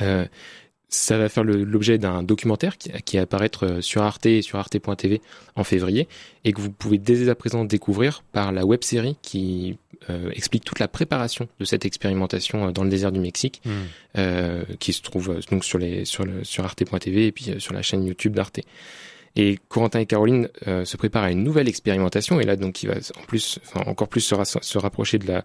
[0.00, 0.26] Euh,
[0.88, 4.58] ça va faire l'objet d'un documentaire qui, qui va apparaître euh, sur Arte et sur
[4.58, 5.20] arte.tv
[5.56, 6.06] en février
[6.44, 9.78] et que vous pouvez dès à présent découvrir par la web série qui
[10.10, 13.70] euh, explique toute la préparation de cette expérimentation euh, dans le désert du Mexique hmm.
[14.18, 17.82] euh, qui se trouve donc sur les sur le sur arte.tv et puis sur la
[17.82, 18.60] chaîne YouTube d'Arte.
[19.38, 22.88] Et Corentin et Caroline euh, se préparent à une nouvelle expérimentation et là donc il
[22.88, 25.44] va en plus enfin, encore plus se, se rapprocher de la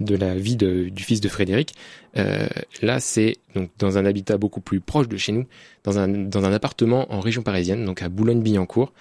[0.00, 1.74] de la vie de, du fils de Frédéric.
[2.16, 2.46] Euh,
[2.80, 5.46] là, c'est donc dans un habitat beaucoup plus proche de chez nous,
[5.84, 8.92] dans un, dans un appartement en région parisienne, donc à Boulogne-Billancourt.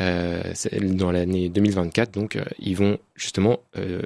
[0.00, 4.00] Euh, dans l'année 2024, donc euh, ils vont justement euh,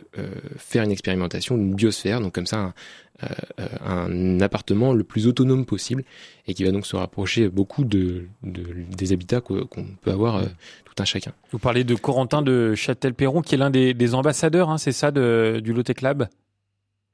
[0.57, 2.75] faire une expérimentation, une biosphère, donc comme ça un,
[3.23, 6.03] euh, un, appartement le plus autonome possible
[6.49, 8.65] et qui va donc se rapprocher beaucoup de, de
[8.97, 9.67] des habitats qu'on
[10.03, 11.33] peut avoir tout un chacun.
[11.53, 15.13] Vous parlez de Corentin de Châtel-Perron qui est l'un des, des, ambassadeurs, hein, c'est ça,
[15.13, 16.29] de, du Lotec Lab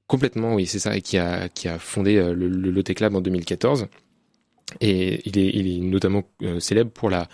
[0.07, 3.21] Complètement, oui, c'est ça, et qui a, qui a fondé le, le Lotec Lab en
[3.21, 3.87] 2014.
[4.81, 6.23] Et il est, il est notamment
[6.59, 7.29] célèbre pour la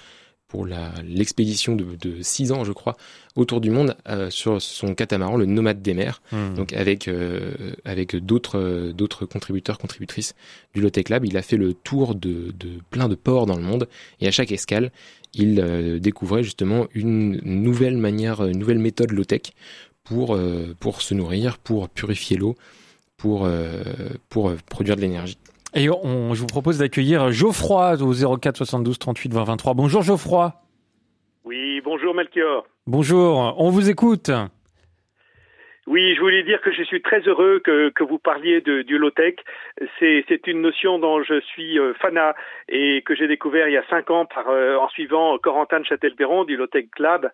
[0.48, 0.66] pour
[1.04, 2.96] l'expédition de, de six ans, je crois,
[3.36, 6.54] autour du monde euh, sur son catamaran, le Nomade des mers, hmm.
[6.54, 10.34] donc avec euh, avec d'autres d'autres contributeurs contributrices
[10.74, 11.26] du Lotec Lab.
[11.26, 13.88] Il a fait le tour de, de plein de ports dans le monde
[14.22, 14.90] et à chaque escale,
[15.34, 19.52] il euh, découvrait justement une nouvelle manière, une nouvelle méthode Lotec
[20.02, 22.56] pour euh, pour se nourrir, pour purifier l'eau,
[23.18, 23.46] pour
[24.30, 25.36] pour produire de l'énergie.
[25.74, 29.74] Et on, je vous propose d'accueillir Geoffroy au 04 72 38 20 23.
[29.74, 30.52] Bonjour Geoffroy.
[31.44, 32.66] Oui, bonjour Melchior.
[32.86, 34.30] Bonjour, on vous écoute.
[35.86, 38.98] Oui, je voulais dire que je suis très heureux que, que vous parliez de, du
[38.98, 39.36] low-tech.
[39.98, 42.34] C'est une notion dont je suis euh, fanat
[42.68, 45.86] et que j'ai découvert il y a cinq ans par, euh, en suivant Corentin de
[45.86, 47.30] Châtel-Perron du Low-Tech Lab.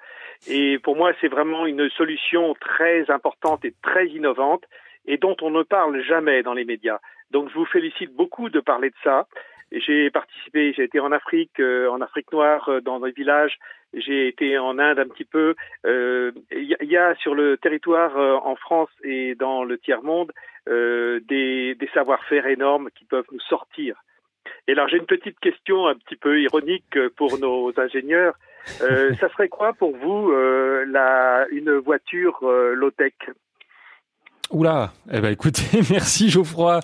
[0.48, 4.62] Et pour moi, c'est vraiment une solution très importante et très innovante
[5.06, 7.00] et dont on ne parle jamais dans les médias.
[7.30, 9.26] Donc je vous félicite beaucoup de parler de ça.
[9.72, 13.58] J'ai participé, j'ai été en Afrique, euh, en Afrique noire, euh, dans des villages.
[13.92, 15.54] J'ai été en Inde un petit peu.
[15.84, 20.32] Il euh, y, y, a sur le territoire en France et dans le tiers monde
[20.66, 24.02] des, des savoir-faire énormes qui peuvent nous sortir.
[24.66, 28.34] Et alors j'ai une petite question un petit peu ironique pour nos ingénieurs.
[28.66, 33.14] ça serait quoi pour vous la, une voiture low-tech?
[34.50, 36.80] Oula, eh ben écoutez, merci Geoffroy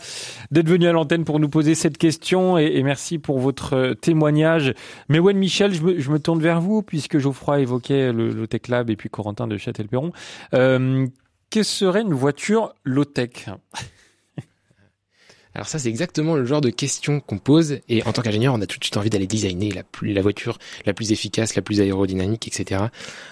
[0.51, 4.75] d'être venu à l'antenne pour nous poser cette question et, merci pour votre témoignage.
[5.09, 8.97] Mais Wen Michel, je me, tourne vers vous puisque Geoffroy évoquait le, Tech Lab et
[8.97, 10.13] puis Corentin de Châtel-Perron.
[10.55, 11.07] Euh,
[11.51, 13.47] Qu'est-ce serait une voiture low-tech?
[15.55, 17.81] Alors ça, c'est exactement le genre de question qu'on pose.
[17.89, 20.23] Et en tant qu'ingénieur, on a tout de suite envie d'aller designer la, plus, la
[20.23, 22.85] voiture la plus efficace, la plus aérodynamique, etc.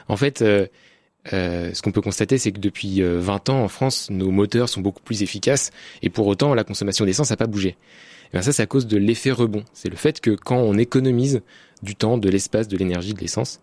[0.08, 0.66] En fait, euh,
[1.32, 4.68] euh, ce qu'on peut constater, c'est que depuis 20 euh, ans en France, nos moteurs
[4.68, 5.70] sont beaucoup plus efficaces
[6.02, 7.76] et pour autant, la consommation d'essence n'a pas bougé.
[8.28, 9.64] Et bien ça, c'est à cause de l'effet rebond.
[9.72, 11.42] C'est le fait que quand on économise
[11.82, 13.60] du temps, de l'espace, de l'énergie, de l'essence,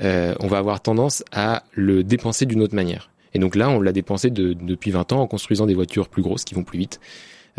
[0.00, 3.10] euh, on va avoir tendance à le dépenser d'une autre manière.
[3.34, 6.22] Et donc là, on l'a dépensé de, depuis 20 ans en construisant des voitures plus
[6.22, 7.00] grosses qui vont plus vite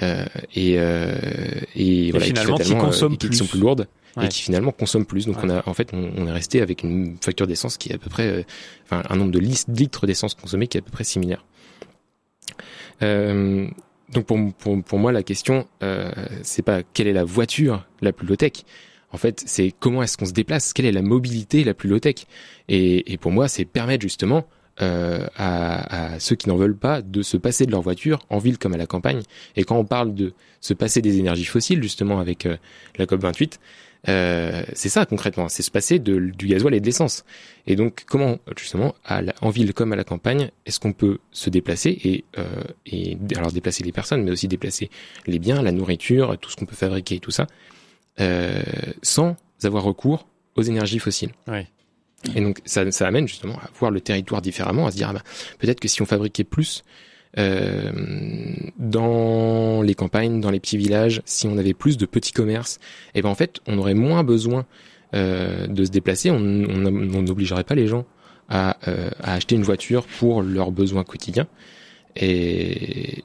[0.02, 0.26] euh,
[0.56, 1.14] et, euh,
[1.76, 3.88] et, voilà, finalement qui, consomment qui sont plus lourdes
[4.22, 5.26] et qui finalement consomment plus.
[5.26, 7.98] Donc on a en fait on, est resté avec une facture d'essence qui est à
[7.98, 8.44] peu près, euh,
[8.86, 11.46] enfin un nombre de litres d'essence consommés qui est à peu près similaire.
[13.02, 13.68] Euh,
[14.12, 16.12] donc pour, pour, pour, moi la question euh,
[16.44, 18.52] c'est pas quelle est la voiture la plus low tech.
[19.12, 22.00] En fait, c'est comment est-ce qu'on se déplace, quelle est la mobilité la plus low
[22.00, 22.26] tech?
[22.68, 24.48] Et, et pour moi, c'est permettre justement
[24.82, 28.40] euh, à, à, ceux qui n'en veulent pas de se passer de leur voiture en
[28.40, 29.22] ville comme à la campagne.
[29.56, 32.48] Et quand on parle de se passer des énergies fossiles, justement avec
[32.98, 33.60] la COP 28,
[34.10, 37.24] euh, c'est ça concrètement, c'est se passer de, du gasoil et de l'essence.
[37.68, 41.50] Et donc comment justement à en ville comme à la campagne, est-ce qu'on peut se
[41.50, 44.90] déplacer et, euh, et alors déplacer les personnes, mais aussi déplacer
[45.26, 47.48] les biens, la nourriture, tout ce qu'on peut fabriquer et tout ça,
[48.20, 48.62] euh,
[49.02, 51.32] sans avoir recours aux énergies fossiles?
[51.48, 51.68] Ouais.
[52.36, 55.14] Et donc ça, ça amène justement à voir le territoire différemment, à se dire ah
[55.14, 55.22] ben,
[55.60, 56.84] peut-être que si on fabriquait plus
[57.38, 57.92] euh,
[58.78, 62.80] dans les campagnes, dans les petits villages, si on avait plus de petits commerces,
[63.16, 64.66] eh ben en fait, on aurait moins besoin
[65.16, 66.32] euh, de se déplacer.
[66.32, 68.06] On n'obligerait pas les gens
[68.50, 71.48] à, euh, à, acheter une voiture pour leurs besoins quotidiens.
[72.16, 73.24] Et,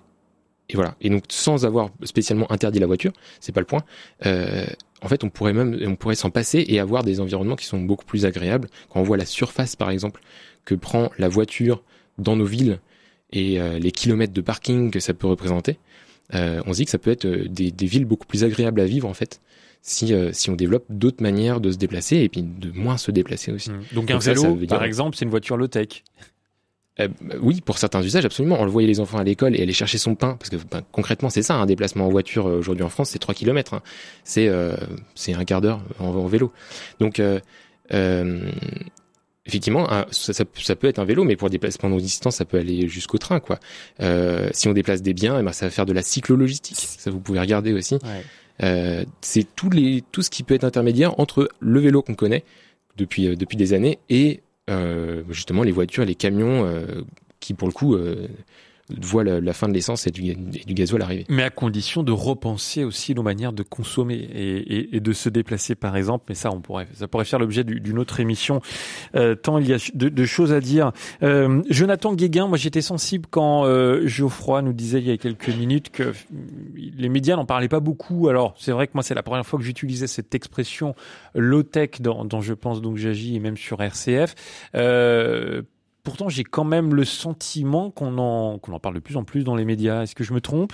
[0.68, 0.96] et voilà.
[1.00, 3.84] Et donc, sans avoir spécialement interdit la voiture, c'est pas le point.
[4.26, 4.66] Euh,
[5.02, 7.80] en fait, on pourrait même, on pourrait s'en passer et avoir des environnements qui sont
[7.80, 8.68] beaucoup plus agréables.
[8.90, 10.20] Quand on voit la surface, par exemple,
[10.64, 11.82] que prend la voiture
[12.18, 12.80] dans nos villes
[13.32, 15.78] et euh, les kilomètres de parking que ça peut représenter,
[16.34, 18.80] euh, on se dit que ça peut être euh, des, des, villes beaucoup plus agréables
[18.80, 19.40] à vivre en fait
[19.80, 23.52] si, si on développe d'autres manières de se déplacer et puis de moins se déplacer
[23.52, 23.70] aussi.
[23.70, 23.84] Mmh.
[23.94, 26.04] Donc, un vélo, par exemple, c'est une voiture low-tech
[27.40, 28.56] oui, pour certains usages, absolument.
[28.58, 30.82] On le voyait les enfants à l'école et aller chercher son pain, parce que ben,
[30.90, 33.74] concrètement, c'est ça, un déplacement en voiture aujourd'hui en France, c'est 3 km.
[33.74, 33.82] Hein.
[34.24, 34.50] C'est
[35.14, 36.52] c'est un quart d'heure en, en, vélo.
[36.98, 37.22] Donc,
[37.92, 38.50] euh,
[39.48, 42.86] effectivement, ça, ça, peut être un vélo, mais pour déplacement longue distance, ça peut aller
[42.86, 43.58] jusqu'au train, quoi.
[44.00, 46.76] Euh, si on déplace des biens, eh ben, ça va faire de la cyclo-logistique.
[46.76, 47.94] Ça, vous pouvez regarder aussi.
[47.94, 48.24] Ouais.
[48.62, 52.44] Euh, c'est tout les, tout ce qui peut être intermédiaire entre le vélo qu'on connaît
[52.96, 57.02] depuis euh, depuis des années et euh, justement les voitures, les camions euh,
[57.40, 57.96] qui pour le coup
[59.00, 61.26] voit la, fin de l'essence et du, du gasoil arriver.
[61.28, 65.28] Mais à condition de repenser aussi nos manières de consommer et, et, et, de se
[65.28, 66.24] déplacer, par exemple.
[66.28, 68.60] Mais ça, on pourrait, ça pourrait faire l'objet d'une autre émission.
[69.14, 70.92] Euh, tant il y a de, de choses à dire.
[71.22, 75.48] Euh, Jonathan Guéguin, moi j'étais sensible quand euh, Geoffroy nous disait il y a quelques
[75.48, 76.12] minutes que
[76.74, 78.28] les médias n'en parlaient pas beaucoup.
[78.28, 80.94] Alors c'est vrai que moi c'est la première fois que j'utilisais cette expression
[81.34, 84.34] low tech dans, dans je pense donc j'agis et même sur RCF.
[84.74, 85.62] Euh,
[86.08, 89.44] pourtant, j'ai quand même le sentiment qu'on en, qu'on en parle de plus en plus
[89.44, 90.04] dans les médias.
[90.04, 90.72] Est-ce que je me trompe?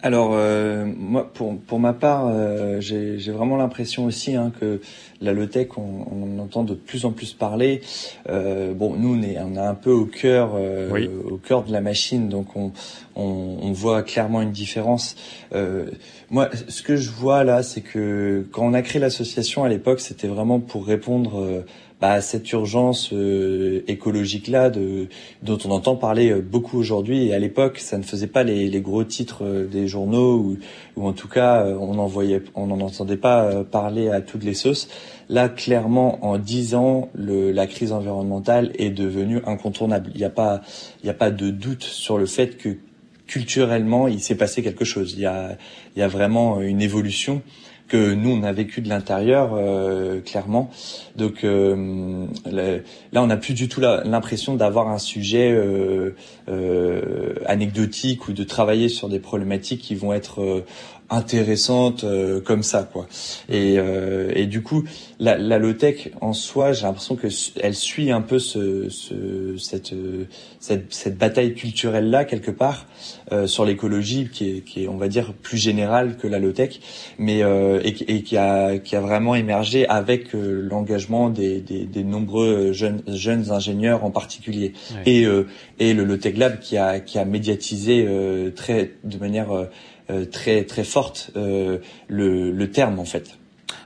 [0.00, 4.80] Alors euh, moi, pour, pour ma part, euh, j'ai vraiment l'impression aussi hein, que
[5.20, 7.82] la low-tech, on, on, entend de plus en plus parler.
[8.30, 11.70] Euh, bon, nous, on est, on est un peu au cœur, euh, au cœur de
[11.70, 12.72] la machine, donc on,
[13.16, 15.14] on, on voit clairement une différence.
[16.30, 20.00] Moi, ce que je vois là, c'est que quand on a créé l'association à l'époque,
[20.00, 21.64] c'était vraiment pour répondre
[22.00, 25.08] bah, cette urgence euh, écologique là de,
[25.42, 28.80] dont on entend parler euh, beaucoup aujourd'hui et à l'époque ça ne faisait pas les,
[28.80, 30.58] gros titres euh, des journaux ou,
[30.96, 32.08] ou en tout cas on n'en
[32.54, 34.88] on n'en entendait pas parler à toutes les sauces.
[35.28, 40.10] Là clairement en dix ans le, la crise environnementale est devenue incontournable.
[40.14, 40.60] Il n'y a pas
[41.02, 42.76] il n'y a pas de doute sur le fait que
[43.26, 45.14] culturellement il s'est passé quelque chose.
[45.14, 45.58] Il y a
[45.96, 47.42] il y a vraiment une évolution
[47.88, 50.70] que nous on a vécu de l'intérieur euh, clairement.
[51.16, 56.14] Donc euh, là on n'a plus du tout l'impression d'avoir un sujet euh,
[57.46, 60.64] anecdotique ou de travailler sur des problématiques qui vont être
[61.10, 63.06] intéressante euh, comme ça quoi.
[63.48, 64.84] Et, euh, et du coup
[65.18, 67.28] la, la low tech en soi j'ai l'impression que
[67.60, 69.94] elle suit un peu ce, ce cette,
[70.60, 72.86] cette, cette bataille culturelle là quelque part
[73.32, 76.52] euh, sur l'écologie qui est, qui est on va dire plus générale que la low
[76.52, 76.80] tech
[77.18, 82.04] mais euh, et, et, qui a qui a vraiment émergé avec l'engagement des, des, des,
[82.04, 84.72] nombreux jeunes jeunes ingénieurs en particulier.
[85.06, 85.26] Et
[85.78, 88.06] et le low tech lab qui a qui a médiatisé
[88.54, 89.66] très de manière euh,
[90.30, 91.78] très très forte euh,
[92.08, 93.38] le, le terme en fait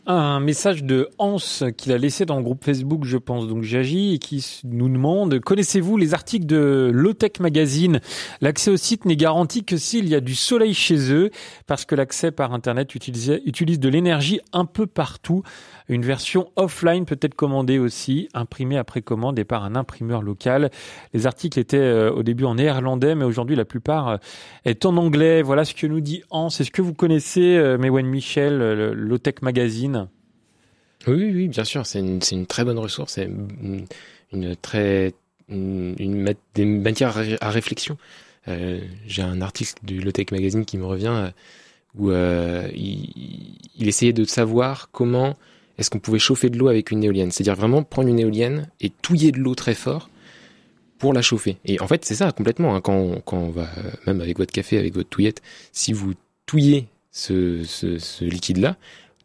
[0.07, 1.37] un message de Hans
[1.77, 5.39] qu'il a laissé dans le groupe Facebook, je pense, donc j'agis, et qui nous demande
[5.39, 8.01] connaissez-vous les articles de Lotech Magazine?
[8.41, 11.31] L'accès au site n'est garanti que s'il y a du soleil chez eux,
[11.67, 15.43] parce que l'accès par Internet utilise, utilise de l'énergie un peu partout.
[15.89, 20.71] Une version offline peut être commandée aussi, imprimée après commande et par un imprimeur local.
[21.13, 24.17] Les articles étaient euh, au début en néerlandais, mais aujourd'hui la plupart euh,
[24.65, 25.43] est en anglais.
[25.43, 26.49] Voilà ce que nous dit Hans.
[26.49, 28.59] Est-ce que vous connaissez euh, Mewen Michel,
[28.93, 30.09] Lotech Magazine?
[31.07, 33.87] Oui, oui, bien sûr, c'est une, une, très bonne ressource, c'est une,
[34.33, 35.15] une, très
[35.49, 37.99] une, une, des matières à réflexion.
[38.47, 41.33] J'ai un article du Lotech Magazine qui me revient
[41.97, 45.37] où il, essayait de savoir comment
[45.79, 47.31] est-ce qu'on pouvait chauffer de l'eau avec une éolienne?
[47.31, 50.11] C'est-à-dire vraiment prendre une éolienne et touiller de l'eau très fort
[50.99, 51.57] pour la chauffer.
[51.65, 52.75] Et en fait, c'est ça complètement.
[52.75, 53.69] Hein, quand, quand on va,
[54.07, 55.43] même avec votre café, avec votre touillette,
[55.73, 56.15] si vous
[56.47, 58.77] touillez ce, ce, ce liquide-là,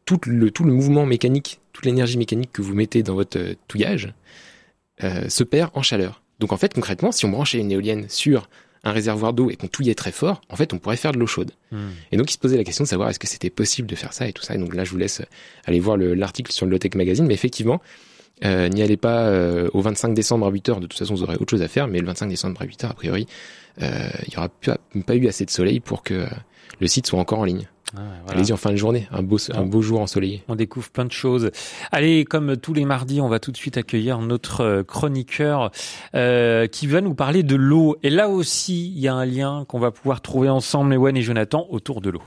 [0.05, 3.53] tout le, tout le mouvement mécanique, toute l'énergie mécanique que vous mettez dans votre euh,
[3.67, 4.13] touillage
[5.03, 6.23] euh, se perd en chaleur.
[6.39, 8.49] Donc en fait, concrètement, si on branchait une éolienne sur
[8.83, 11.27] un réservoir d'eau et qu'on touillait très fort, en fait, on pourrait faire de l'eau
[11.27, 11.51] chaude.
[11.71, 11.89] Hmm.
[12.11, 14.13] Et donc, il se posait la question de savoir est-ce que c'était possible de faire
[14.13, 14.55] ça et tout ça.
[14.55, 15.21] Et donc là, je vous laisse
[15.65, 17.25] aller voir l'article sur le Lotech Magazine.
[17.25, 17.81] Mais effectivement,
[18.45, 20.79] euh, n'y allez pas euh, au 25 décembre à 8h.
[20.79, 21.87] De toute façon, vous aurez autre chose à faire.
[21.87, 23.27] Mais le 25 décembre à 8h, a priori,
[23.81, 26.25] euh, il n'y aura pas, pas, eu assez de soleil pour que
[26.79, 27.67] le site soit encore en ligne.
[27.95, 30.43] Ah Allez-y en fin de journée, un beau, un beau jour ensoleillé.
[30.49, 31.51] On découvre plein de choses.
[31.91, 35.71] Allez, comme tous les mardis, on va tout de suite accueillir notre euh, chroniqueur
[36.13, 37.95] euh, qui va nous parler de l'eau.
[38.03, 41.21] Et là aussi, il y a un lien qu'on va pouvoir trouver ensemble, Ewen et
[41.21, 42.23] Jonathan, autour de l'eau.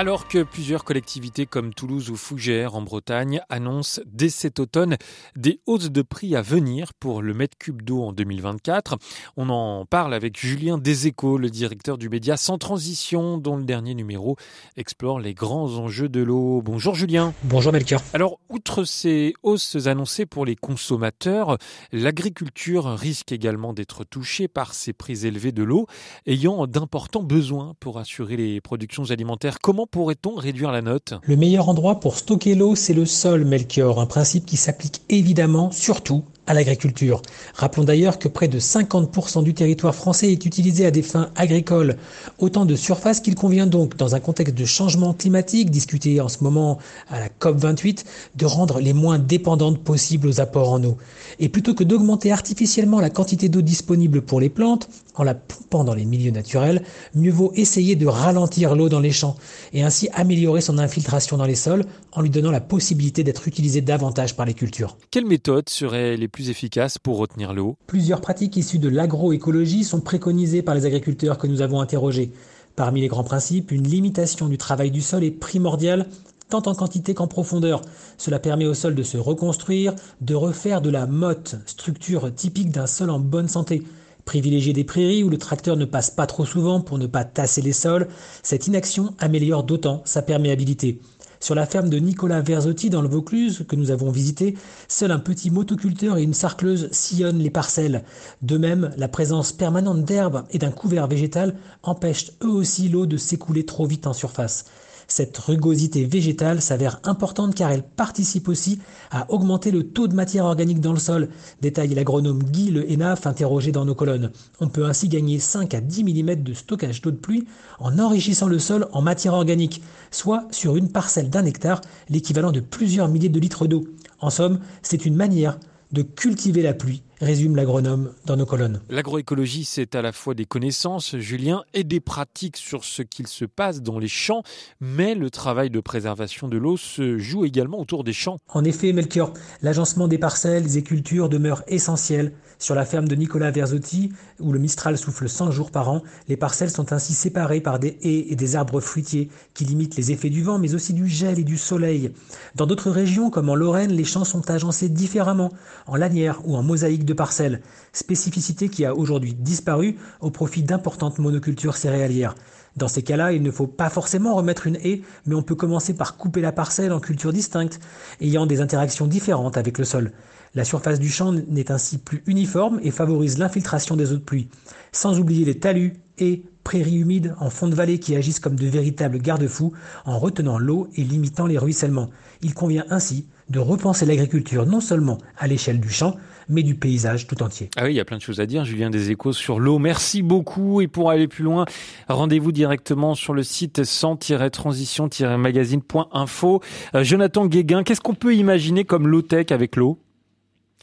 [0.00, 4.96] Alors que plusieurs collectivités comme Toulouse ou Fougères en Bretagne annoncent dès cet automne
[5.36, 8.96] des hausses de prix à venir pour le mètre cube d'eau en 2024,
[9.36, 13.94] on en parle avec Julien Deséco, le directeur du média Sans Transition, dont le dernier
[13.94, 14.36] numéro
[14.78, 16.62] explore les grands enjeux de l'eau.
[16.64, 17.34] Bonjour Julien.
[17.42, 18.00] Bonjour Melchior.
[18.14, 21.58] Alors, outre ces hausses annoncées pour les consommateurs,
[21.92, 25.86] l'agriculture risque également d'être touchée par ces prix élevés de l'eau,
[26.26, 29.58] ayant d'importants besoins pour assurer les productions alimentaires.
[29.60, 31.14] Comment pourrait-on réduire la note?
[31.22, 35.70] Le meilleur endroit pour stocker l'eau, c'est le sol, Melchior, un principe qui s'applique évidemment
[35.70, 37.22] surtout à l'agriculture.
[37.54, 41.96] Rappelons d'ailleurs que près de 50% du territoire français est utilisé à des fins agricoles,
[42.40, 46.42] autant de surface qu'il convient donc, dans un contexte de changement climatique discuté en ce
[46.42, 46.78] moment
[47.08, 50.96] à la COP28, de rendre les moins dépendantes possibles aux apports en eau.
[51.38, 54.88] Et plutôt que d'augmenter artificiellement la quantité d'eau disponible pour les plantes,
[55.20, 56.82] en la pompant dans les milieux naturels,
[57.14, 59.36] mieux vaut essayer de ralentir l'eau dans les champs
[59.74, 63.82] et ainsi améliorer son infiltration dans les sols en lui donnant la possibilité d'être utilisée
[63.82, 64.96] davantage par les cultures.
[65.10, 70.00] Quelles méthodes seraient les plus efficaces pour retenir l'eau Plusieurs pratiques issues de l'agroécologie sont
[70.00, 72.32] préconisées par les agriculteurs que nous avons interrogés.
[72.76, 76.06] Parmi les grands principes, une limitation du travail du sol est primordiale
[76.50, 77.80] tant en quantité qu'en profondeur.
[78.18, 82.86] Cela permet au sol de se reconstruire, de refaire de la motte, structure typique d'un
[82.86, 83.84] sol en bonne santé.
[84.26, 87.62] Privilégier des prairies où le tracteur ne passe pas trop souvent pour ne pas tasser
[87.62, 88.08] les sols,
[88.42, 91.00] cette inaction améliore d'autant sa perméabilité.
[91.42, 95.18] Sur la ferme de Nicolas Verzotti dans le Vaucluse, que nous avons visité, seul un
[95.18, 98.04] petit motoculteur et une sarcleuse sillonnent les parcelles.
[98.42, 103.16] De même, la présence permanente d'herbes et d'un couvert végétal empêche eux aussi l'eau de
[103.16, 104.66] s'écouler trop vite en surface.
[105.10, 108.78] Cette rugosité végétale s'avère importante car elle participe aussi
[109.10, 111.30] à augmenter le taux de matière organique dans le sol,
[111.60, 114.30] détaille l'agronome Guy Le Hénaf interrogé dans nos colonnes.
[114.60, 117.44] On peut ainsi gagner 5 à 10 mm de stockage d'eau de pluie
[117.80, 119.82] en enrichissant le sol en matière organique,
[120.12, 123.88] soit sur une parcelle d'un hectare, l'équivalent de plusieurs milliers de litres d'eau.
[124.20, 125.58] En somme, c'est une manière
[125.90, 128.80] de cultiver la pluie résume l'agronome dans nos colonnes.
[128.88, 133.44] L'agroécologie, c'est à la fois des connaissances, Julien, et des pratiques sur ce qu'il se
[133.44, 134.42] passe dans les champs,
[134.80, 138.38] mais le travail de préservation de l'eau se joue également autour des champs.
[138.48, 142.32] En effet, Melchior, l'agencement des parcelles et cultures demeure essentiel.
[142.58, 146.36] Sur la ferme de Nicolas Verzotti, où le Mistral souffle 100 jours par an, les
[146.36, 150.28] parcelles sont ainsi séparées par des haies et des arbres fruitiers qui limitent les effets
[150.28, 152.12] du vent, mais aussi du gel et du soleil.
[152.56, 155.50] Dans d'autres régions, comme en Lorraine, les champs sont agencés différemment,
[155.86, 157.60] en lanières ou en mosaïque de parcelle,
[157.92, 162.36] spécificité qui a aujourd'hui disparu au profit d'importantes monocultures céréalières.
[162.76, 165.92] Dans ces cas-là, il ne faut pas forcément remettre une haie, mais on peut commencer
[165.94, 167.80] par couper la parcelle en cultures distinctes,
[168.20, 170.12] ayant des interactions différentes avec le sol.
[170.54, 174.48] La surface du champ n'est ainsi plus uniforme et favorise l'infiltration des eaux de pluie.
[174.92, 178.66] Sans oublier les talus, et prairies humides en fond de vallée qui agissent comme de
[178.66, 179.72] véritables garde-fous
[180.04, 182.10] en retenant l'eau et limitant les ruissellements.
[182.42, 186.16] Il convient ainsi de repenser l'agriculture non seulement à l'échelle du champ,
[186.50, 187.70] mais du paysage tout entier.
[187.76, 189.78] Ah oui, il y a plein de choses à dire, Julien des échos sur l'eau.
[189.78, 191.66] Merci beaucoup et pour aller plus loin,
[192.08, 196.60] rendez-vous directement sur le site 100-transition-magazine.info.
[196.94, 199.98] Euh, Jonathan Guéguin, qu'est-ce qu'on peut imaginer comme low-tech avec l'eau?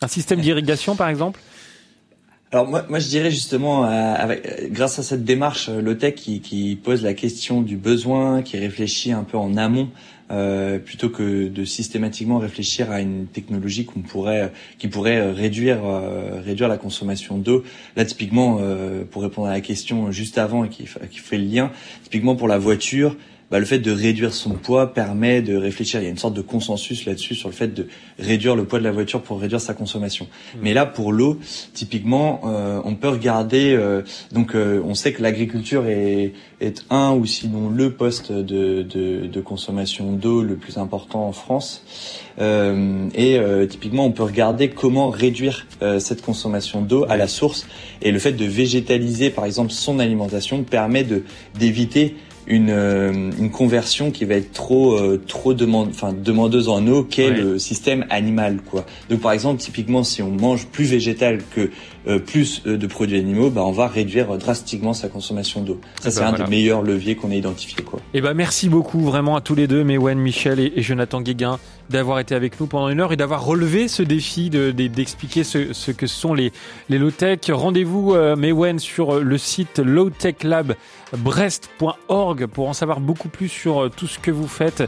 [0.01, 1.39] Un système d'irrigation par exemple?
[2.51, 6.39] Alors moi, moi je dirais justement, euh, avec, grâce à cette démarche euh, Lotec qui,
[6.39, 9.89] qui, pose la question du besoin, qui réfléchit un peu en amont,
[10.31, 15.79] euh, plutôt que de systématiquement réfléchir à une technologie qu'on pourrait, qui pourrait réduire
[16.43, 17.63] réduire la consommation d'eau.
[17.95, 18.59] Là typiquement,
[19.11, 21.71] pour répondre à la question juste avant et qui, qui fait le lien,
[22.03, 23.15] typiquement pour la voiture
[23.49, 26.01] bah, le fait de réduire son poids permet de réfléchir.
[26.01, 27.87] Il y a une sorte de consensus là-dessus sur le fait de
[28.19, 30.25] réduire le poids de la voiture pour réduire sa consommation.
[30.25, 30.57] Mmh.
[30.61, 31.39] Mais là, pour l'eau,
[31.73, 33.73] typiquement, euh, on peut regarder.
[33.73, 34.01] Euh,
[34.33, 39.27] donc, euh, on sait que l'agriculture est, est un ou sinon le poste de, de,
[39.27, 41.83] de consommation d'eau le plus important en France.
[42.39, 43.39] et
[43.69, 45.65] typiquement, on peut regarder comment réduire
[45.99, 47.67] cette consommation d'eau à la source.
[48.01, 51.23] Et le fait de végétaliser, par exemple, son alimentation permet de
[51.57, 52.15] d'éviter
[52.47, 57.03] une, euh, une conversion qui va être trop euh, trop demande, enfin demandeuse en eau
[57.03, 58.85] qu'est le système animal quoi.
[59.09, 61.69] Donc par exemple typiquement si on mange plus végétal que
[62.25, 65.79] plus de produits animaux, bah on va réduire drastiquement sa consommation d'eau.
[66.01, 67.99] Ça c'est bah, un des meilleurs leviers qu'on a identifié quoi.
[68.13, 71.59] Et eh ben merci beaucoup vraiment à tous les deux, Mewen, Michel et, Jonathan Guéguin
[71.89, 75.73] d'avoir été avec nous pendant une heure et d'avoir relevé ce défi d'expliquer de, ce,
[75.73, 76.51] ce, que sont les,
[76.89, 77.39] les low-tech.
[77.49, 84.07] Rendez-vous, euh, Mewen, sur le site lowtechlabbrest.org pour en savoir beaucoup plus sur euh, tout
[84.07, 84.83] ce que vous faites.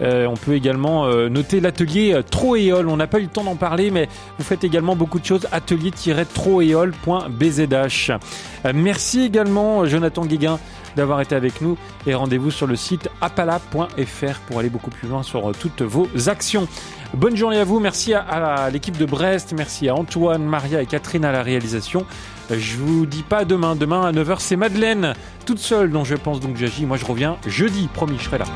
[0.00, 2.88] Euh, on peut également euh, noter l'atelier Troéol.
[2.88, 4.08] On n'a pas eu le temps d'en parler, mais
[4.38, 5.46] vous faites également beaucoup de choses.
[8.74, 10.58] Merci également, Jonathan Guéguin
[10.96, 15.22] d'avoir été avec nous et rendez-vous sur le site apala.fr pour aller beaucoup plus loin
[15.22, 16.68] sur euh, toutes vos actions.
[17.14, 21.24] Bonne journée à vous, merci à, l'équipe de Brest, merci à Antoine, Maria et Catherine
[21.24, 22.06] à la réalisation.
[22.50, 25.14] Euh, je vous dis pas demain, demain à 9h c'est Madeleine,
[25.46, 26.86] toute seule dont je pense donc j'agis.
[26.86, 28.46] Moi je reviens jeudi, promis, je serai là.